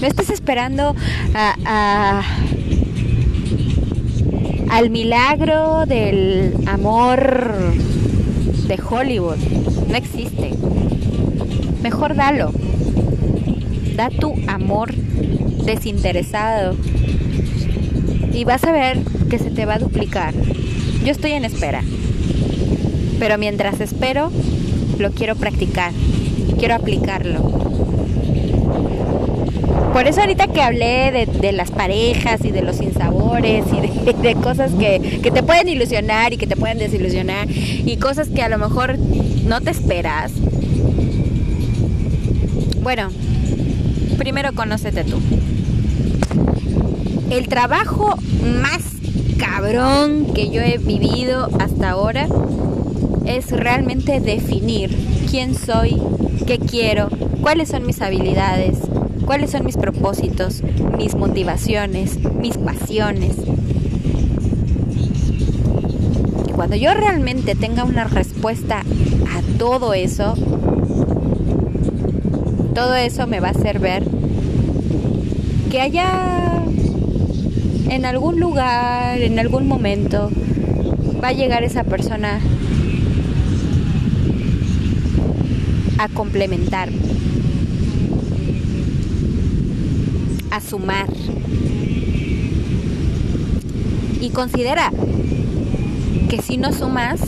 No 0.00 0.06
estés 0.06 0.30
esperando 0.30 0.94
a, 1.34 2.22
al 4.68 4.90
milagro 4.90 5.86
del 5.86 6.52
amor 6.66 7.52
de 8.66 8.80
Hollywood. 8.80 9.38
No 9.88 9.96
existe. 9.96 10.52
Mejor 11.82 12.14
dalo. 12.14 12.52
Da 13.96 14.10
tu 14.10 14.34
amor 14.46 14.92
desinteresado. 15.64 16.74
Y 18.32 18.44
vas 18.44 18.64
a 18.64 18.72
ver 18.72 18.98
que 19.30 19.38
se 19.38 19.50
te 19.50 19.66
va 19.66 19.74
a 19.74 19.78
duplicar. 19.78 20.34
Yo 21.04 21.12
estoy 21.12 21.32
en 21.32 21.44
espera. 21.44 21.82
Pero 23.18 23.38
mientras 23.38 23.80
espero, 23.80 24.30
lo 24.98 25.10
quiero 25.12 25.36
practicar. 25.36 25.92
Quiero 26.58 26.74
aplicarlo. 26.74 27.65
Por 29.96 30.06
eso 30.06 30.20
ahorita 30.20 30.48
que 30.48 30.60
hablé 30.60 31.26
de, 31.26 31.52
las 31.52 31.70
parejas 31.70 32.44
y 32.44 32.50
de 32.50 32.60
los 32.60 32.76
sinsabores 32.76 33.64
y 33.72 34.12
de, 34.22 34.34
cosas 34.34 34.72
que, 34.72 35.20
que, 35.22 35.30
te 35.30 35.42
pueden 35.42 35.70
ilusionar 35.70 36.34
y 36.34 36.36
que 36.36 36.46
te 36.46 36.54
pueden 36.54 36.76
desilusionar 36.76 37.48
y 37.50 37.96
cosas 37.96 38.28
que 38.28 38.42
a 38.42 38.50
lo 38.50 38.58
mejor 38.58 38.98
no 39.46 39.62
te 39.62 39.70
esperas. 39.70 40.32
Bueno, 42.82 43.08
primero 44.18 44.52
conócete 44.52 45.02
tú. 45.02 45.18
El 47.30 47.48
trabajo 47.48 48.18
más 48.60 48.82
cabrón 49.38 50.26
que 50.34 50.50
yo 50.50 50.60
he 50.60 50.76
vivido 50.76 51.48
hasta 51.58 51.88
ahora 51.88 52.28
es 53.24 53.50
realmente 53.50 54.20
definir 54.20 54.94
quién 55.30 55.54
soy, 55.54 55.96
qué 56.46 56.58
quiero, 56.58 57.08
cuáles 57.40 57.70
son 57.70 57.86
mis 57.86 58.02
habilidades, 58.02 58.76
cuáles 59.26 59.50
son 59.50 59.66
mis 59.66 59.76
propósitos, 59.76 60.62
mis 60.96 61.16
motivaciones, 61.16 62.18
mis 62.40 62.56
pasiones. 62.56 63.36
Cuando 66.54 66.76
yo 66.76 66.94
realmente 66.94 67.54
tenga 67.54 67.84
una 67.84 68.04
respuesta 68.04 68.78
a 68.80 69.58
todo 69.58 69.92
eso, 69.92 70.34
todo 72.74 72.94
eso 72.94 73.26
me 73.26 73.40
va 73.40 73.48
a 73.48 73.50
hacer 73.50 73.78
ver 73.78 74.04
que 75.70 75.80
haya 75.80 76.62
en 77.90 78.06
algún 78.06 78.40
lugar, 78.40 79.20
en 79.20 79.38
algún 79.38 79.66
momento, 79.66 80.30
va 81.22 81.28
a 81.28 81.32
llegar 81.32 81.62
esa 81.62 81.84
persona 81.84 82.40
a 85.98 86.08
complementarme 86.08 87.05
a 90.56 90.60
sumar. 90.60 91.06
Y 94.20 94.30
considera 94.30 94.90
que 96.30 96.40
si 96.40 96.56
no 96.56 96.72
sumas, 96.72 97.20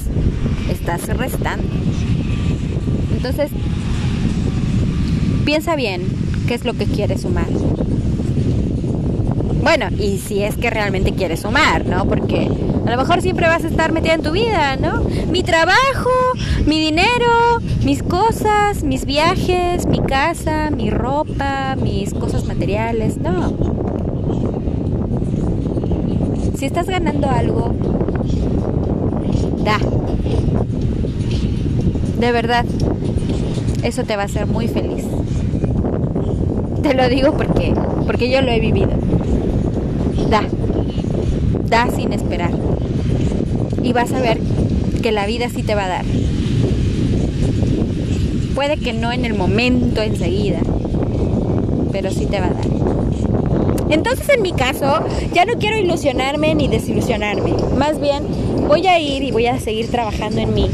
estás 0.71 1.07
restando. 1.09 1.69
Entonces, 3.15 3.51
piensa 5.45 5.77
bien 5.77 6.03
qué 6.47 6.55
es 6.55 6.65
lo 6.65 6.73
que 6.73 6.87
quieres 6.87 7.23
sumar. 7.23 7.58
Bueno, 9.69 9.89
y 9.99 10.17
si 10.17 10.43
es 10.43 10.57
que 10.57 10.71
realmente 10.71 11.13
quieres 11.13 11.41
sumar, 11.41 11.85
¿no? 11.85 12.07
Porque 12.07 12.49
a 12.87 12.91
lo 12.91 12.97
mejor 12.97 13.21
siempre 13.21 13.47
vas 13.47 13.65
a 13.65 13.69
estar 13.69 13.93
metida 13.93 14.15
en 14.15 14.23
tu 14.23 14.31
vida, 14.33 14.77
¿no? 14.77 15.03
Mi 15.31 15.43
trabajo, 15.43 16.09
mi 16.65 16.81
dinero, 16.81 17.61
mis 17.85 18.03
cosas, 18.03 18.83
mis 18.83 19.05
viajes, 19.05 19.85
mi 19.85 19.99
casa, 20.01 20.71
mi 20.71 20.89
ropa, 20.89 21.77
mis 21.77 22.15
cosas 22.15 22.47
materiales, 22.47 23.19
no. 23.19 23.53
Si 26.57 26.65
estás 26.65 26.87
ganando 26.87 27.29
algo, 27.29 27.75
da. 29.59 29.79
De 32.19 32.33
verdad, 32.33 32.65
eso 33.83 34.05
te 34.05 34.17
va 34.17 34.23
a 34.23 34.25
hacer 34.25 34.47
muy 34.47 34.67
feliz. 34.67 35.05
Te 36.83 36.95
lo 36.95 37.07
digo 37.11 37.33
porque 37.33 37.75
porque 38.07 38.31
yo 38.31 38.41
lo 38.41 38.51
he 38.51 38.61
vivido. 38.61 39.08
Da. 41.69 41.89
Sin 41.95 42.13
esperar 42.13 42.51
y 43.83 43.93
vas 43.93 44.13
a 44.13 44.21
ver 44.21 44.39
que 45.03 45.13
la 45.13 45.27
vida 45.27 45.49
sí 45.49 45.63
te 45.63 45.75
va 45.75 45.85
a 45.85 45.89
dar. 45.89 46.05
Puede 48.55 48.77
que 48.77 48.93
no 48.93 49.13
en 49.13 49.25
el 49.25 49.35
momento 49.35 50.03
enseguida, 50.03 50.61
pero 51.93 52.11
sí 52.11 52.27
te 52.27 52.41
va 52.41 52.47
a 52.47 52.51
dar. 52.51 52.67
Entonces 53.89 54.29
en 54.29 54.43
mi 54.43 54.53
caso 54.53 54.87
ya 55.33 55.45
no 55.45 55.55
quiero 55.55 55.79
ilusionarme 55.79 56.55
ni 56.55 56.69
desilusionarme. 56.69 57.55
Más 57.79 58.01
bien 58.01 58.25
voy 58.67 58.87
a 58.87 58.99
ir 58.99 59.23
y 59.23 59.31
voy 59.31 59.47
a 59.47 59.59
seguir 59.59 59.91
trabajando 59.91 60.41
en 60.41 60.53
mí. 60.53 60.69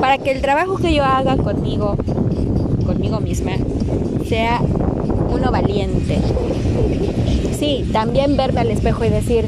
Para 0.00 0.18
que 0.18 0.32
el 0.32 0.40
trabajo 0.40 0.78
que 0.78 0.94
yo 0.94 1.04
haga 1.04 1.36
conmigo, 1.36 1.96
conmigo 2.86 3.20
misma, 3.20 3.52
sea 4.28 4.60
uno 5.30 5.50
valiente. 5.52 6.18
Sí, 7.58 7.84
también 7.92 8.36
verme 8.36 8.60
al 8.60 8.70
espejo 8.70 9.04
y 9.04 9.08
decir, 9.08 9.44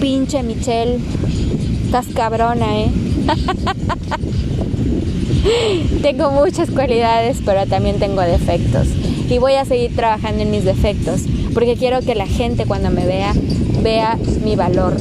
pinche 0.00 0.44
Michelle, 0.44 1.00
estás 1.84 2.06
cabrona, 2.14 2.78
¿eh? 2.78 2.90
tengo 6.02 6.30
muchas 6.30 6.70
cualidades, 6.70 7.38
pero 7.44 7.66
también 7.66 7.98
tengo 7.98 8.20
defectos. 8.20 8.86
Y 9.28 9.38
voy 9.38 9.54
a 9.54 9.64
seguir 9.64 9.96
trabajando 9.96 10.42
en 10.42 10.52
mis 10.52 10.64
defectos, 10.64 11.22
porque 11.54 11.74
quiero 11.74 12.02
que 12.02 12.14
la 12.14 12.26
gente 12.26 12.66
cuando 12.66 12.90
me 12.90 13.04
vea, 13.04 13.32
vea 13.82 14.16
mi 14.44 14.54
valor. 14.54 14.96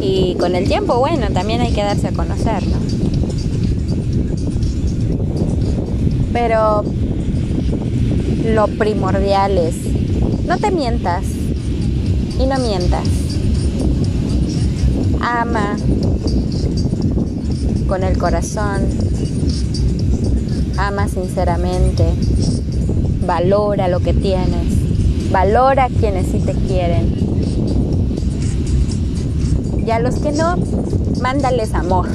Y 0.00 0.36
con 0.36 0.54
el 0.54 0.66
tiempo, 0.66 0.98
bueno, 0.98 1.26
también 1.34 1.60
hay 1.60 1.72
que 1.72 1.82
darse 1.82 2.08
a 2.08 2.12
conocer, 2.12 2.66
¿no? 2.66 2.78
Pero 6.32 6.82
lo 8.54 8.66
primordial 8.68 9.58
es, 9.58 9.74
no 10.46 10.58
te 10.58 10.70
mientas, 10.70 11.24
y 12.38 12.46
no 12.46 12.58
mientas. 12.58 13.04
Ama 15.20 15.76
con 17.88 18.02
el 18.02 18.18
corazón. 18.18 18.82
Ama 20.76 21.08
sinceramente. 21.08 22.04
Valora 23.26 23.88
lo 23.88 24.00
que 24.00 24.12
tienes. 24.12 25.30
Valora 25.30 25.84
a 25.84 25.88
quienes 25.88 26.26
sí 26.26 26.38
te 26.38 26.52
quieren. 26.52 27.16
Y 29.84 29.90
a 29.90 29.98
los 29.98 30.16
que 30.16 30.32
no, 30.32 30.56
mándales 31.22 31.74
amor. 31.74 32.08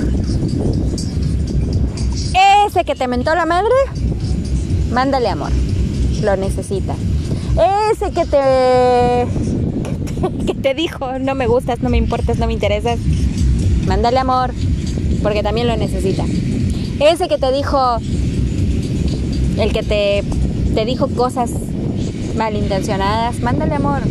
Ese 2.68 2.86
que 2.86 2.96
te 2.96 3.08
mentó 3.08 3.34
la 3.34 3.46
madre, 3.46 3.74
mándale 4.92 5.30
amor. 5.30 5.52
Lo 6.22 6.38
necesita. 6.38 6.96
Ese 7.92 8.12
que 8.12 8.26
te 8.26 9.28
que 10.46 10.54
te 10.54 10.74
dijo, 10.74 11.20
no 11.20 11.36
me 11.36 11.48
gustas, 11.48 11.82
no 11.82 11.90
me 11.90 11.98
importas, 11.98 12.38
no 12.38 12.48
me 12.48 12.54
interesas, 12.54 13.00
mándale 13.88 14.20
amor, 14.20 14.52
porque 15.24 15.44
también 15.44 15.68
lo 15.68 15.76
necesita. 15.76 16.24
Ese 17.00 17.28
que 17.28 17.38
te 17.38 17.52
dijo, 17.52 17.98
el 19.58 19.74
que 19.74 19.84
te, 19.84 20.24
te 20.76 20.86
dijo 20.86 21.08
cosas 21.08 21.52
malintencionadas, 22.36 23.40
mándale 23.40 23.76
amor, 23.76 24.02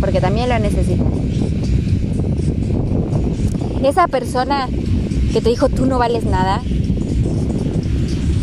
porque 0.00 0.20
también 0.20 0.48
lo 0.48 0.58
necesita. 0.58 1.04
Esa 3.82 4.08
persona 4.08 4.68
que 5.32 5.40
te 5.40 5.50
dijo 5.50 5.68
tú 5.68 5.86
no 5.86 5.98
vales 5.98 6.24
nada, 6.24 6.62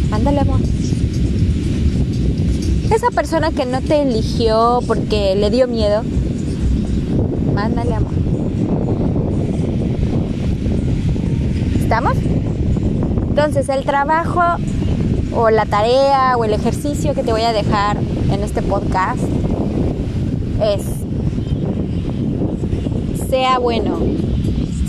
mándale 0.09 0.41
amor. 0.41 0.59
Esa 2.95 3.11
persona 3.11 3.51
que 3.51 3.65
no 3.65 3.81
te 3.81 4.01
eligió 4.03 4.79
porque 4.87 5.35
le 5.35 5.49
dio 5.49 5.67
miedo, 5.67 6.01
mándale 7.53 7.93
amor. 7.93 8.13
¿Estamos? 11.77 12.13
Entonces 13.27 13.67
el 13.67 13.83
trabajo 13.83 14.39
o 15.35 15.49
la 15.49 15.65
tarea 15.65 16.37
o 16.37 16.45
el 16.45 16.53
ejercicio 16.53 17.13
que 17.13 17.23
te 17.23 17.33
voy 17.33 17.41
a 17.41 17.51
dejar 17.51 17.97
en 18.31 18.41
este 18.41 18.61
podcast 18.61 19.19
es, 20.63 20.85
sea 23.29 23.59
bueno, 23.59 23.99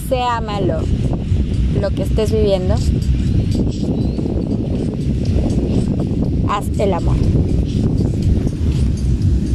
sea 0.09 0.41
malo 0.41 0.79
lo 1.81 1.91
que 1.91 2.05
estés 2.05 2.31
viviendo, 2.31 2.77
haz 6.49 6.67
el 6.79 6.95
amor. 6.95 7.17